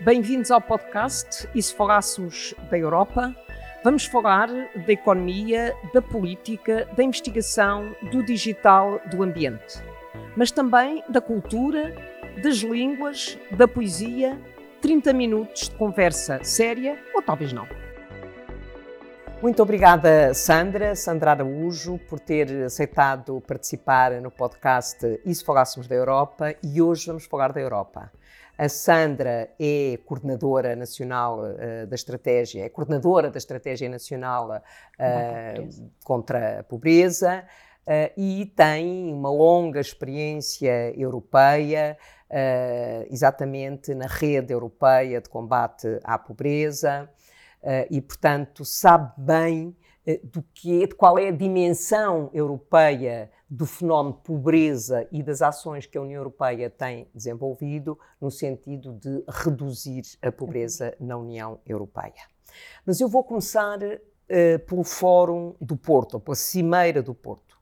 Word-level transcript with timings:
Bem-vindos 0.00 0.50
ao 0.50 0.60
podcast 0.60 1.48
E 1.54 1.62
se 1.62 1.74
falássemos 1.74 2.52
da 2.70 2.76
Europa? 2.76 3.34
Vamos 3.82 4.04
falar 4.04 4.48
da 4.48 4.92
economia, 4.92 5.74
da 5.94 6.02
política, 6.02 6.86
da 6.96 7.02
investigação, 7.02 7.94
do 8.10 8.22
digital, 8.22 9.00
do 9.10 9.22
ambiente. 9.22 9.82
Mas 10.36 10.50
também 10.50 11.02
da 11.08 11.20
cultura, 11.20 11.94
das 12.42 12.56
línguas, 12.56 13.38
da 13.52 13.68
poesia. 13.68 14.38
30 14.82 15.12
minutos 15.14 15.68
de 15.70 15.76
conversa 15.76 16.42
séria 16.42 16.98
ou 17.14 17.22
talvez 17.22 17.52
não. 17.52 17.66
Muito 19.40 19.62
obrigada, 19.62 20.34
Sandra, 20.34 20.94
Sandra 20.94 21.30
Araújo, 21.30 21.98
por 22.08 22.18
ter 22.18 22.64
aceitado 22.64 23.42
participar 23.46 24.12
no 24.20 24.30
podcast 24.30 25.20
E 25.24 25.34
se 25.34 25.44
falássemos 25.44 25.86
da 25.86 25.94
Europa? 25.94 26.54
E 26.62 26.82
hoje 26.82 27.06
vamos 27.06 27.24
falar 27.26 27.52
da 27.52 27.60
Europa. 27.60 28.10
A 28.56 28.68
Sandra 28.68 29.50
é 29.58 29.98
coordenadora 30.04 30.76
nacional 30.76 31.40
uh, 31.40 31.86
da 31.88 31.94
estratégia, 31.94 32.64
é 32.64 32.68
coordenadora 32.68 33.28
da 33.28 33.38
estratégia 33.38 33.88
nacional 33.88 34.48
uh, 34.48 35.90
contra 36.04 36.60
a 36.60 36.62
pobreza 36.62 37.44
uh, 37.84 38.20
e 38.20 38.46
tem 38.54 39.12
uma 39.12 39.28
longa 39.28 39.80
experiência 39.80 40.92
europeia, 40.96 41.96
exatamente 43.10 43.94
na 43.94 44.06
rede 44.08 44.52
europeia 44.52 45.20
de 45.20 45.28
combate 45.28 46.00
à 46.02 46.18
pobreza 46.18 47.08
e, 47.88 48.00
portanto, 48.00 48.64
sabe 48.64 49.12
bem 49.16 49.76
do 50.24 50.42
que, 50.52 50.84
de 50.84 50.96
qual 50.96 51.16
é 51.16 51.28
a 51.28 51.30
dimensão 51.30 52.30
europeia 52.32 53.30
do 53.48 53.66
fenómeno 53.66 54.16
de 54.16 54.22
pobreza 54.22 55.06
e 55.12 55.22
das 55.22 55.42
ações 55.42 55.86
que 55.86 55.98
a 55.98 56.00
União 56.00 56.18
Europeia 56.18 56.70
tem 56.70 57.08
desenvolvido 57.14 57.98
no 58.20 58.30
sentido 58.30 58.92
de 58.94 59.22
reduzir 59.28 60.02
a 60.22 60.32
pobreza 60.32 60.94
na 60.98 61.16
União 61.16 61.60
Europeia. 61.66 62.22
Mas 62.86 63.00
eu 63.00 63.08
vou 63.08 63.22
começar 63.22 63.78
uh, 63.78 64.58
pelo 64.66 64.84
Fórum 64.84 65.54
do 65.60 65.76
Porto, 65.76 66.14
ou 66.14 66.20
pela 66.20 66.34
Cimeira 66.34 67.02
do 67.02 67.14
Porto. 67.14 67.54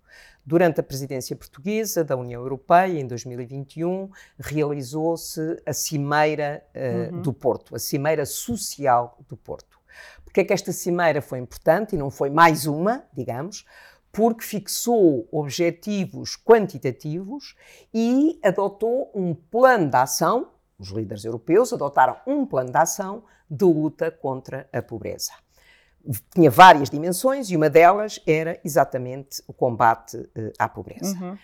Durante 0.44 0.80
a 0.80 0.82
presidência 0.82 1.36
portuguesa 1.36 2.02
da 2.02 2.16
União 2.16 2.42
Europeia, 2.42 2.98
em 2.98 3.06
2021, 3.06 4.10
realizou-se 4.38 5.62
a 5.64 5.72
Cimeira 5.72 6.64
uh, 6.74 7.14
uhum. 7.14 7.22
do 7.22 7.32
Porto, 7.32 7.76
a 7.76 7.78
Cimeira 7.78 8.26
Social 8.26 9.18
do 9.28 9.36
Porto. 9.36 9.80
Porque 10.24 10.40
é 10.40 10.44
que 10.44 10.52
esta 10.52 10.72
cimeira 10.72 11.20
foi 11.20 11.38
importante 11.38 11.94
e 11.94 11.98
não 11.98 12.10
foi 12.10 12.30
mais 12.30 12.66
uma, 12.66 13.04
digamos, 13.12 13.66
porque 14.12 14.44
fixou 14.44 15.26
objetivos 15.32 16.36
quantitativos 16.36 17.56
e 17.92 18.38
adotou 18.44 19.10
um 19.14 19.34
plano 19.34 19.88
de 19.88 19.96
ação. 19.96 20.50
Os 20.78 20.90
líderes 20.90 21.24
europeus 21.24 21.72
adotaram 21.72 22.16
um 22.26 22.44
plano 22.44 22.70
de 22.70 22.76
ação 22.76 23.24
de 23.50 23.64
luta 23.64 24.10
contra 24.10 24.68
a 24.70 24.82
pobreza. 24.82 25.32
Tinha 26.34 26.50
várias 26.50 26.90
dimensões 26.90 27.50
e 27.50 27.56
uma 27.56 27.70
delas 27.70 28.20
era 28.26 28.60
exatamente 28.64 29.42
o 29.46 29.52
combate 29.52 30.16
uh, 30.16 30.52
à 30.58 30.68
pobreza. 30.68 31.16
Uhum. 31.16 31.32
Uh, 31.34 31.38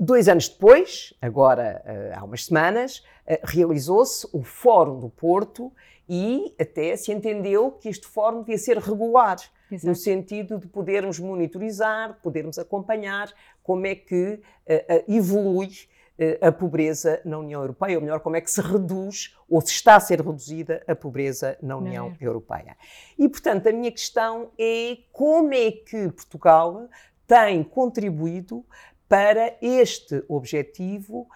dois 0.00 0.28
anos 0.28 0.48
depois, 0.48 1.14
agora 1.20 1.82
uh, 1.84 2.18
há 2.18 2.24
umas 2.24 2.46
semanas, 2.46 3.04
realizou-se 3.44 4.26
o 4.32 4.42
Fórum 4.42 4.98
do 4.98 5.08
Porto 5.08 5.72
e 6.08 6.54
até 6.58 6.96
se 6.96 7.12
entendeu 7.12 7.70
que 7.72 7.88
este 7.88 8.06
fórum 8.06 8.40
devia 8.40 8.58
ser 8.58 8.78
regular 8.78 9.36
Exato. 9.70 9.86
no 9.86 9.94
sentido 9.94 10.58
de 10.58 10.66
podermos 10.66 11.18
monitorizar, 11.18 12.18
podermos 12.22 12.58
acompanhar 12.58 13.32
como 13.62 13.86
é 13.86 13.94
que 13.94 14.34
uh, 14.34 14.74
uh, 14.74 15.04
evolui 15.08 15.68
uh, 15.68 16.46
a 16.46 16.52
pobreza 16.52 17.20
na 17.24 17.38
União 17.38 17.60
Europeia, 17.60 17.96
ou 17.96 18.02
melhor, 18.02 18.20
como 18.20 18.36
é 18.36 18.40
que 18.40 18.50
se 18.50 18.60
reduz 18.60 19.36
ou 19.48 19.60
se 19.60 19.72
está 19.72 19.96
a 19.96 20.00
ser 20.00 20.20
reduzida 20.20 20.82
a 20.86 20.94
pobreza 20.94 21.56
na 21.62 21.76
União 21.76 22.14
é. 22.20 22.24
Europeia. 22.24 22.76
E, 23.18 23.28
portanto, 23.28 23.68
a 23.68 23.72
minha 23.72 23.90
questão 23.90 24.50
é 24.58 24.98
como 25.12 25.52
é 25.54 25.70
que 25.70 26.08
Portugal 26.10 26.88
tem 27.26 27.62
contribuído 27.62 28.64
para 29.08 29.56
este 29.60 30.22
objetivo 30.28 31.28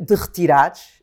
de 0.00 0.14
retirar 0.14 0.72
eh, 0.72 0.74
eh, 0.74 1.01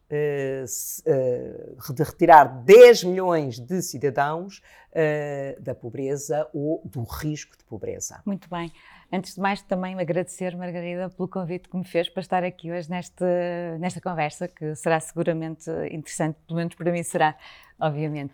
de 1.93 2.03
retirar 2.03 2.45
10 2.45 3.03
milhões 3.03 3.59
de 3.59 3.81
cidadãos 3.81 4.61
eh, 4.91 5.55
da 5.59 5.75
pobreza 5.75 6.49
ou 6.53 6.81
do 6.83 7.03
risco 7.03 7.55
de 7.57 7.63
pobreza. 7.63 8.21
Muito 8.25 8.49
bem. 8.49 8.71
Antes 9.11 9.35
de 9.35 9.41
mais, 9.41 9.61
também 9.63 9.99
agradecer, 9.99 10.55
Margarida, 10.55 11.09
pelo 11.09 11.27
convite 11.27 11.67
que 11.67 11.75
me 11.75 11.83
fez 11.83 12.07
para 12.07 12.21
estar 12.21 12.43
aqui 12.43 12.71
hoje 12.71 12.89
neste, 12.89 13.23
nesta 13.79 13.99
conversa, 13.99 14.47
que 14.47 14.75
será 14.75 14.99
seguramente 14.99 15.69
interessante, 15.91 16.37
pelo 16.47 16.57
menos 16.57 16.75
para 16.75 16.91
mim 16.91 17.01
será 17.01 17.35
obviamente. 17.79 18.33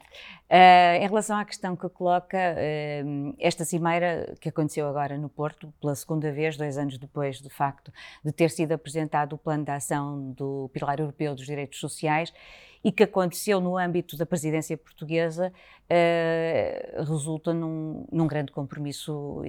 Uh, 0.49 0.97
em 1.01 1.07
relação 1.07 1.37
à 1.37 1.45
questão 1.45 1.75
que 1.75 1.87
coloca, 1.89 2.37
uh, 2.37 3.35
esta 3.39 3.63
cimeira 3.63 4.35
que 4.41 4.49
aconteceu 4.49 4.87
agora 4.87 5.17
no 5.17 5.29
Porto, 5.29 5.71
pela 5.79 5.95
segunda 5.95 6.31
vez, 6.31 6.57
dois 6.57 6.77
anos 6.77 6.97
depois, 6.97 7.39
de 7.39 7.49
facto, 7.49 7.91
de 8.23 8.31
ter 8.31 8.49
sido 8.49 8.71
apresentado 8.73 9.33
o 9.33 9.37
plano 9.37 9.63
de 9.63 9.71
ação 9.71 10.31
do 10.31 10.69
Pilar 10.73 10.99
Europeu 10.99 11.35
dos 11.35 11.45
Direitos 11.45 11.79
Sociais 11.79 12.33
e 12.85 12.91
que 12.91 13.01
aconteceu 13.01 13.59
no 13.59 13.79
âmbito 13.79 14.15
da 14.15 14.27
presidência 14.27 14.77
portuguesa, 14.77 15.51
uh, 15.89 17.03
resulta 17.03 17.51
num, 17.51 18.05
num, 18.11 18.27
grande 18.27 18.51
compromisso 18.51 19.41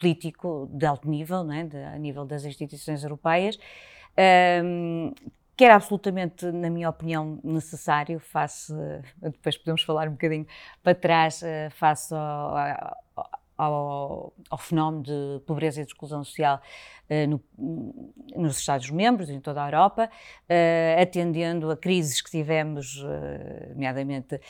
político 0.00 0.68
de 0.72 0.84
alto 0.84 1.08
nível, 1.08 1.44
não 1.44 1.54
é? 1.54 1.62
de, 1.62 1.76
a 1.76 1.96
nível 1.96 2.24
das 2.24 2.44
instituições 2.44 3.04
europeias, 3.04 3.56
que 5.56 5.64
era 5.64 5.76
absolutamente, 5.76 6.50
na 6.50 6.68
minha 6.68 6.90
opinião, 6.90 7.38
necessário, 7.44 8.18
face, 8.18 8.74
depois 9.20 9.56
podemos 9.56 9.82
falar 9.82 10.08
um 10.08 10.12
bocadinho 10.12 10.46
para 10.82 10.92
trás, 10.92 11.40
eh, 11.42 11.70
face 11.70 12.12
ao, 12.12 12.96
ao, 13.56 14.32
ao, 14.50 14.58
fenómeno 14.58 15.04
de 15.04 15.40
pobreza 15.46 15.80
e 15.80 15.84
de 15.84 15.92
exclusão 15.92 16.24
social 16.24 16.60
no, 17.28 17.40
nos 18.36 18.58
Estados-membros, 18.58 19.30
em 19.30 19.40
toda 19.40 19.62
a 19.62 19.66
Europa, 19.66 20.08
uh, 20.08 21.02
atendendo 21.02 21.70
a 21.70 21.76
crises 21.76 22.20
que 22.20 22.30
tivemos, 22.30 23.02
uh, 23.02 23.68
nomeadamente, 23.70 24.40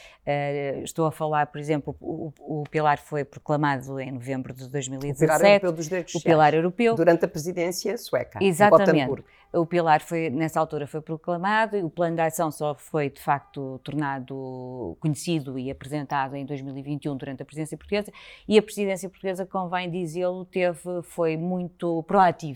estou 0.84 1.06
a 1.06 1.12
falar, 1.12 1.46
por 1.46 1.58
exemplo, 1.58 1.96
o, 2.00 2.32
o, 2.40 2.62
Pilar 2.70 2.98
foi 2.98 3.24
proclamado 3.24 3.98
em 3.98 4.12
novembro 4.12 4.54
de 4.54 4.68
2017. 4.68 5.24
O 5.24 5.26
Pilar 5.26 5.50
Europeu 5.50 5.72
dos 5.72 5.88
Direitos 5.88 6.14
O 6.14 6.22
Pilar 6.22 6.54
Europeu. 6.54 6.94
Durante 6.94 7.24
a 7.24 7.28
presidência 7.28 7.98
sueca. 7.98 8.38
Exatamente. 8.42 9.24
O 9.52 9.66
Pilar 9.66 10.00
foi, 10.00 10.30
nessa 10.30 10.58
altura 10.58 10.86
foi 10.86 11.02
proclamado 11.02 11.76
e 11.76 11.82
o 11.82 11.90
plano 11.90 12.16
de 12.16 12.22
ação 12.22 12.50
só 12.50 12.74
foi, 12.74 13.10
de 13.10 13.20
facto, 13.20 13.78
tornado 13.84 14.96
conhecido 14.98 15.58
e 15.58 15.70
apresentado 15.70 16.34
em 16.36 16.46
2021 16.46 17.14
durante 17.18 17.42
a 17.42 17.44
presidência 17.44 17.76
portuguesa 17.76 18.10
e 18.48 18.56
a 18.56 18.62
presidência 18.62 19.10
portuguesa, 19.10 19.44
convém 19.44 19.90
dizê-lo, 19.90 20.46
teve, 20.46 21.02
foi 21.02 21.36
muito 21.36 22.02
proativa 22.04 22.51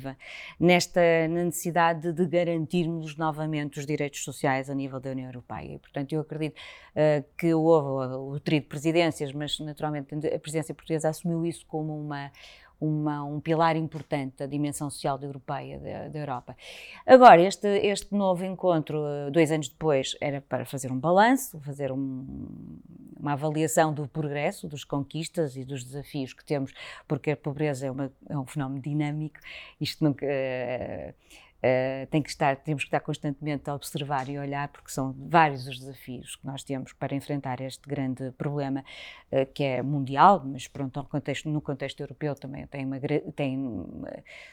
nesta 0.58 1.00
na 1.28 1.44
necessidade 1.44 2.12
de 2.12 2.26
garantirmos 2.26 3.16
novamente 3.16 3.78
os 3.78 3.86
direitos 3.86 4.22
sociais 4.22 4.68
a 4.68 4.74
nível 4.74 5.00
da 5.00 5.10
União 5.10 5.26
Europeia. 5.26 5.74
E, 5.74 5.78
portanto, 5.78 6.12
eu 6.12 6.20
acredito 6.20 6.56
uh, 6.56 7.24
que 7.36 7.54
houve 7.54 8.14
o 8.14 8.40
trio 8.40 8.60
de 8.60 8.66
presidências, 8.66 9.32
mas 9.32 9.58
naturalmente 9.60 10.14
a 10.14 10.38
presidência 10.38 10.74
portuguesa 10.74 11.08
assumiu 11.08 11.44
isso 11.46 11.64
como 11.66 11.98
uma 11.98 12.30
uma, 12.80 13.24
um 13.24 13.40
pilar 13.40 13.76
importante 13.76 14.36
da 14.38 14.46
dimensão 14.46 14.90
social 14.90 15.18
europeia 15.22 15.78
da, 15.78 16.08
da 16.08 16.18
Europa. 16.18 16.56
Agora, 17.06 17.40
este, 17.40 17.66
este 17.78 18.14
novo 18.14 18.44
encontro, 18.44 19.06
eh, 19.06 19.30
dois 19.30 19.50
anos 19.50 19.68
depois, 19.68 20.16
era 20.20 20.40
para 20.40 20.64
fazer 20.64 20.92
um 20.92 20.98
balanço, 20.98 21.58
fazer 21.60 21.90
um, 21.90 22.78
uma 23.18 23.32
avaliação 23.32 23.92
do 23.92 24.06
progresso, 24.06 24.68
dos 24.68 24.84
conquistas 24.84 25.56
e 25.56 25.64
dos 25.64 25.82
desafios 25.84 26.32
que 26.32 26.44
temos, 26.44 26.72
porque 27.08 27.30
a 27.30 27.36
pobreza 27.36 27.86
é, 27.86 27.90
uma, 27.90 28.12
é 28.28 28.36
um 28.36 28.46
fenómeno 28.46 28.80
dinâmico, 28.80 29.38
isto 29.80 30.04
nunca. 30.04 30.26
Uh, 30.26 31.45
Uh, 31.56 32.06
tem 32.10 32.22
que 32.22 32.28
estar, 32.28 32.56
temos 32.56 32.84
que 32.84 32.88
estar 32.88 33.00
constantemente 33.00 33.68
a 33.68 33.74
observar 33.74 34.28
e 34.28 34.38
olhar, 34.38 34.68
porque 34.68 34.90
são 34.90 35.14
vários 35.18 35.66
os 35.66 35.78
desafios 35.78 36.36
que 36.36 36.46
nós 36.46 36.62
temos 36.62 36.92
para 36.92 37.14
enfrentar 37.14 37.60
este 37.60 37.88
grande 37.88 38.30
problema 38.32 38.84
uh, 39.32 39.46
que 39.52 39.64
é 39.64 39.82
mundial, 39.82 40.42
mas 40.44 40.68
pronto, 40.68 40.98
no 41.00 41.08
contexto, 41.08 41.48
no 41.48 41.60
contexto 41.60 42.00
europeu 42.00 42.34
também 42.34 42.66
tem 42.66 42.84
uma, 42.84 43.00
tem, 43.34 43.82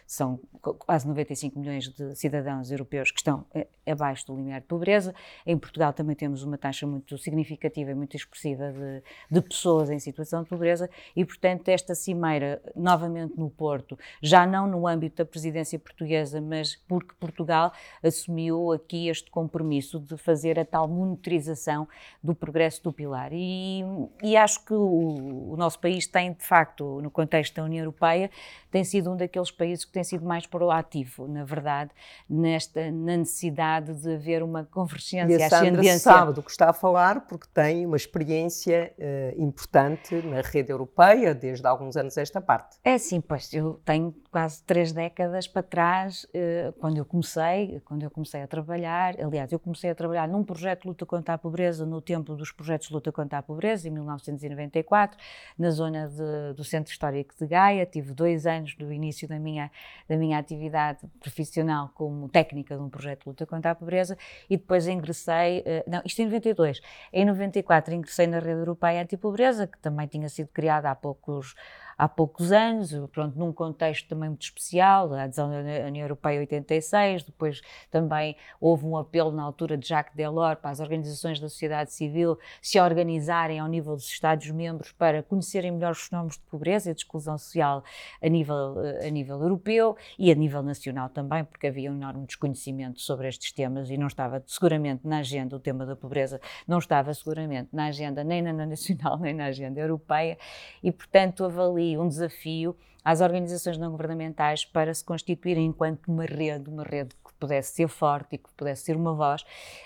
são 0.08 0.40
quase 0.62 1.08
95 1.08 1.60
milhões 1.60 1.90
de 1.90 2.16
cidadãos 2.16 2.72
europeus 2.72 3.12
que 3.12 3.20
estão 3.20 3.46
abaixo 3.86 4.28
do 4.28 4.36
limiar 4.36 4.62
de 4.62 4.68
pobreza. 4.68 5.14
Em 5.46 5.58
Portugal 5.58 5.94
também 5.94 6.16
temos 6.16 6.44
uma 6.44 6.58
taxa 6.58 6.88
muito 6.88 7.18
significativa 7.18 7.92
e 7.92 7.96
muito 7.96 8.16
expressiva 8.16 8.72
de, 8.72 9.04
de 9.30 9.42
pessoas 9.42 9.90
em 9.90 10.00
situação 10.00 10.44
de 10.44 10.50
pobreza 10.50 10.90
e, 11.16 11.26
portanto, 11.26 11.68
esta 11.70 11.94
cimeira, 11.96 12.62
novamente 12.76 13.38
no 13.38 13.50
Porto, 13.50 13.98
já 14.22 14.46
não 14.46 14.68
no 14.68 14.88
âmbito 14.88 15.18
da 15.18 15.26
presidência 15.26 15.78
portuguesa, 15.78 16.42
mas 16.42 16.76
porque 16.94 17.16
Portugal 17.20 17.74
assumiu 18.04 18.72
aqui 18.72 19.08
este 19.08 19.32
compromisso 19.32 20.00
de 20.00 20.16
fazer 20.16 20.60
a 20.60 20.66
tal 20.66 20.88
monitorização 20.88 21.88
do 22.22 22.36
progresso 22.36 22.84
do 22.84 22.94
pilar. 22.94 23.32
E, 23.34 23.84
e 24.22 24.38
acho 24.38 24.64
que 24.64 24.76
o, 24.76 25.54
o, 25.54 25.58
nosso 25.58 25.80
país 25.80 26.06
tem, 26.06 26.34
de 26.34 26.46
facto, 26.46 27.02
no 27.02 27.10
contexto 27.10 27.56
da 27.56 27.64
União 27.64 27.80
Europeia, 27.80 28.30
tem 28.70 28.84
sido 28.84 29.12
um 29.12 29.18
daqueles 29.18 29.50
países 29.50 29.86
que 29.86 29.92
tem 29.92 30.04
sido 30.04 30.24
mais 30.24 30.46
proativo, 30.46 31.28
na 31.28 31.44
verdade, 31.44 31.90
nesta 32.30 32.92
na 32.92 33.18
necessidade 33.18 33.94
de 33.96 34.14
haver 34.14 34.44
uma 34.44 34.64
convergência 34.66 35.36
e 35.36 35.44
a 35.44 35.50
Sandra 35.50 36.00
sabe 36.00 36.34
do 36.34 36.44
que 36.44 36.52
está 36.52 36.70
a 36.70 36.74
falar 36.74 37.22
porque 37.22 37.48
tem 37.52 37.86
uma 37.86 37.98
experiência 37.98 38.94
uh, 38.98 39.42
importante 39.42 40.16
na 40.16 40.42
rede 40.42 40.72
europeia 40.72 41.34
desde 41.34 41.66
há 41.66 41.70
alguns 41.70 41.98
anos 41.98 42.18
esta 42.18 42.40
parte. 42.40 42.78
É 42.84 42.98
sim, 42.98 43.20
pois 43.20 43.52
eu 43.54 43.82
tenho 43.86 44.14
quase 44.32 44.62
três 44.64 44.92
décadas 44.92 45.48
para 45.48 45.64
trás, 45.64 46.26
uh, 46.26 46.74
quando 46.84 46.98
eu 46.98 47.06
comecei, 47.06 47.82
quando 47.86 48.04
eu 48.04 48.12
comecei 48.12 48.42
a 48.42 48.48
trabalhar, 48.48 49.16
aliás, 49.22 49.52
eu 49.52 49.60
comecei 49.60 49.90
a 49.90 49.96
trabalhar 49.96 50.28
num 50.28 50.44
projeto 50.44 50.82
de 50.82 50.88
luta 50.88 51.06
contra 51.06 51.36
a 51.36 51.38
pobreza 51.38 51.86
no 51.86 52.02
tempo 52.02 52.36
dos 52.36 52.52
projetos 52.52 52.88
de 52.88 52.94
luta 52.94 53.12
contra 53.12 53.38
a 53.38 53.42
pobreza, 53.42 53.88
em 53.88 53.92
1994, 53.92 55.18
na 55.58 55.70
zona 55.70 56.10
de, 56.10 56.54
do 56.56 56.64
Centro 56.66 56.92
Histórico 56.92 57.34
de 57.40 57.48
Gaia, 57.48 57.86
tive 57.86 58.14
dois 58.14 58.46
anos 58.46 58.64
anos 58.64 58.76
do 58.76 58.92
início 58.92 59.28
da 59.28 59.38
minha, 59.38 59.70
da 60.08 60.18
minha 60.18 60.38
atividade 60.38 61.00
profissional 61.20 61.92
como 61.94 62.30
técnica 62.30 62.76
de 62.76 62.82
um 62.82 62.90
projeto 62.90 63.24
de 63.24 63.30
luta 63.30 63.46
contra 63.46 63.72
a 63.72 63.76
pobreza 63.76 64.18
e 64.50 64.58
depois 64.58 64.88
ingressei, 64.88 65.60
uh, 65.60 65.90
não, 65.90 66.02
isto 66.06 66.22
em 66.22 66.26
92, 66.26 66.82
em 67.12 67.26
94 67.26 67.94
ingressei 67.94 68.28
na 68.28 68.40
Rede 68.40 68.60
Europeia 68.60 69.02
Antipobreza, 69.02 69.68
que 69.68 69.78
também 69.80 70.08
tinha 70.08 70.30
sido 70.30 70.48
criada 70.48 70.90
há 70.90 70.96
poucos 70.96 71.56
há 71.98 72.08
poucos 72.08 72.52
anos, 72.52 72.92
pronto, 73.12 73.38
num 73.38 73.52
contexto 73.52 74.08
também 74.08 74.30
muito 74.30 74.44
especial, 74.44 75.14
a 75.14 75.24
adesão 75.24 75.50
da 75.50 75.58
União 75.88 76.04
Europeia 76.04 76.38
em 76.38 76.40
86, 76.42 77.24
depois 77.24 77.62
também 77.92 78.36
houve 78.60 78.86
um 78.86 78.98
apelo 78.98 79.32
na 79.32 79.44
altura 79.44 79.78
de 79.78 79.88
Jacques 79.88 80.16
Delors 80.16 80.60
para 80.60 80.72
as 80.72 80.80
organizações 80.80 81.40
da 81.40 81.48
sociedade 81.48 81.94
civil 81.94 82.38
se 82.62 82.80
organizarem 82.80 83.60
ao 83.60 83.68
nível 83.68 83.96
dos 83.96 84.06
Estados-membros 84.06 84.92
para 84.92 85.22
conhecerem 85.24 85.72
melhor 85.72 85.92
os 85.92 86.02
fenómenos 86.08 86.38
de 86.38 86.44
pobreza 86.44 86.92
e 86.92 86.94
de 86.94 87.02
exclusão 87.02 87.38
social 87.38 87.84
a 88.22 88.28
nível, 88.28 88.76
a 89.06 89.10
nível 89.10 89.42
europeu 89.42 89.96
e 90.18 90.32
a 90.32 90.36
nível 90.36 90.64
nacional 90.64 91.10
também, 91.10 91.44
porque 91.44 91.68
havia 91.68 91.92
um 91.92 91.96
enorme 91.96 92.26
desconhecimento 92.26 93.02
sobre 93.02 93.28
estes 93.28 93.52
temas 93.52 93.90
e 93.90 93.98
não 93.98 94.08
estava 94.08 94.44
seguramente 94.46 95.08
na 95.08 95.20
agenda 95.20 95.56
o 95.56 95.60
tema 95.60 95.86
da 95.86 95.96
pobreza, 95.96 96.40
não 96.68 96.80
estava 96.80 97.14
seguramente 97.14 97.70
na 97.72 97.86
agenda 97.86 98.24
nem 98.24 98.42
na 98.42 98.54
nacional 98.54 99.18
nem 99.20 99.34
na 99.34 99.46
agenda 99.46 99.80
europeia 99.80 100.38
e, 100.82 100.92
portanto, 100.92 101.44
avalio 101.46 101.83
ali 101.84 101.98
um 101.98 102.08
desafio 102.08 102.76
às 103.04 103.20
organizações 103.20 103.78
não 103.78 103.92
governamentais 103.92 104.64
para 104.64 104.94
se 104.94 105.04
constituírem 105.04 105.66
enquanto 105.66 106.08
uma 106.08 106.24
rede, 106.26 106.70
uma 106.70 106.84
rede 106.84 107.10
que 107.16 107.34
pudesse 107.38 107.74
ser 107.74 107.90
forte 107.90 108.36
e 108.36 108.38
que 108.38 108.50
pudesse 108.56 108.84
ser 108.84 108.96
uma 108.96 109.14
voz 109.14 109.44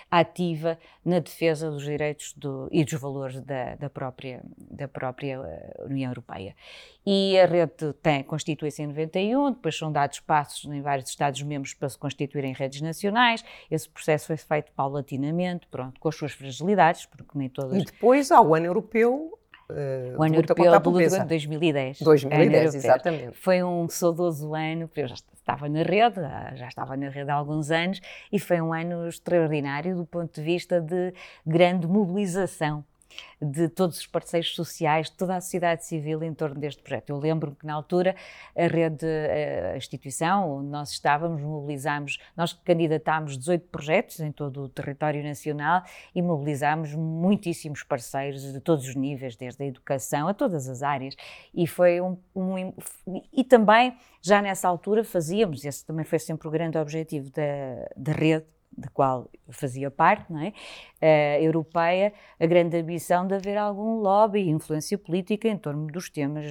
ativa 0.08 0.78
na 1.04 1.18
defesa 1.18 1.68
dos 1.68 1.82
direitos 1.82 2.32
do, 2.34 2.68
e 2.70 2.84
dos 2.84 2.94
valores 3.00 3.40
da, 3.40 3.74
da, 3.74 3.90
própria, 3.90 4.40
da 4.56 4.86
própria 4.86 5.40
eh, 5.44 5.84
União 5.84 6.10
Europeia. 6.12 6.54
E 7.04 7.36
a 7.40 7.46
rede 7.46 7.72
constitui-se 8.26 8.82
em 8.82 8.86
91, 8.86 9.52
depois 9.52 9.76
são 9.76 9.90
dados 9.90 10.20
passos 10.20 10.70
em 10.70 10.80
vários 10.80 11.10
Estados-membros 11.10 11.74
para 11.74 11.88
se 11.88 11.98
constituírem 11.98 12.52
redes 12.52 12.80
nacionais. 12.80 13.44
Esse 13.68 13.88
processo 13.88 14.28
foi 14.28 14.36
feito 14.36 14.70
paulatinamente, 14.72 15.66
pronto, 15.68 15.98
com 15.98 16.08
as 16.08 16.14
suas 16.14 16.32
fragilidades, 16.32 17.06
porque 17.06 17.36
nem 17.36 17.48
todas... 17.48 17.82
E 17.82 17.84
depois, 17.84 18.30
ao 18.30 18.54
ano 18.54 18.66
europeu, 18.66 19.37
Uh, 19.70 20.18
o 20.18 20.22
ano 20.22 20.36
europeu 20.36 20.80
de 20.80 20.88
luta 20.88 21.24
2010. 21.26 22.00
2010, 22.00 22.74
exatamente. 22.74 23.36
Foi 23.38 23.62
um 23.62 23.86
saudoso 23.88 24.54
ano, 24.54 24.88
porque 24.88 25.02
eu 25.02 25.08
já 25.08 25.14
estava 25.14 25.68
na 25.68 25.82
rede, 25.82 26.20
já 26.54 26.68
estava 26.68 26.96
na 26.96 27.10
rede 27.10 27.30
há 27.30 27.34
alguns 27.34 27.70
anos, 27.70 28.00
e 28.32 28.38
foi 28.38 28.60
um 28.62 28.72
ano 28.72 29.06
extraordinário 29.06 29.94
do 29.94 30.06
ponto 30.06 30.34
de 30.34 30.42
vista 30.42 30.80
de 30.80 31.12
grande 31.46 31.86
mobilização 31.86 32.82
de 33.40 33.68
todos 33.68 33.98
os 33.98 34.06
parceiros 34.06 34.54
sociais, 34.54 35.10
de 35.10 35.16
toda 35.16 35.36
a 35.36 35.40
sociedade 35.40 35.84
civil 35.84 36.22
em 36.22 36.34
torno 36.34 36.58
deste 36.58 36.82
projeto. 36.82 37.10
Eu 37.10 37.18
lembro 37.18 37.54
que 37.54 37.66
na 37.66 37.74
altura 37.74 38.14
a 38.56 38.66
rede, 38.66 39.06
a 39.72 39.76
instituição 39.76 40.58
onde 40.58 40.68
nós 40.68 40.90
estávamos, 40.90 41.40
mobilizámos, 41.40 42.18
nós 42.36 42.52
candidatámos 42.52 43.38
18 43.38 43.68
projetos 43.68 44.20
em 44.20 44.32
todo 44.32 44.64
o 44.64 44.68
território 44.68 45.22
nacional 45.22 45.82
e 46.14 46.20
mobilizámos 46.20 46.94
muitíssimos 46.94 47.82
parceiros 47.82 48.52
de 48.52 48.60
todos 48.60 48.86
os 48.86 48.94
níveis, 48.94 49.36
desde 49.36 49.62
a 49.62 49.66
educação 49.66 50.28
a 50.28 50.34
todas 50.34 50.68
as 50.68 50.82
áreas. 50.82 51.14
E 51.54 51.66
foi 51.66 52.00
um, 52.00 52.18
um 52.34 52.74
e 53.32 53.44
também 53.44 53.96
já 54.20 54.42
nessa 54.42 54.68
altura 54.68 55.04
fazíamos, 55.04 55.64
esse 55.64 55.84
também 55.84 56.04
foi 56.04 56.18
sempre 56.18 56.48
o 56.48 56.50
grande 56.50 56.76
objetivo 56.76 57.30
da, 57.30 57.88
da 57.96 58.12
rede, 58.12 58.46
da 58.78 58.88
qual 58.88 59.28
fazia 59.50 59.90
parte, 59.90 60.32
não 60.32 60.40
é? 60.40 60.52
Uh, 61.00 61.42
europeia, 61.42 62.12
a 62.38 62.46
grande 62.46 62.76
ambição 62.76 63.26
de 63.26 63.34
haver 63.34 63.56
algum 63.56 64.00
lobby 64.00 64.40
e 64.40 64.50
influência 64.50 64.96
política 64.96 65.48
em 65.48 65.58
torno 65.58 65.86
dos 65.86 66.08
temas, 66.08 66.46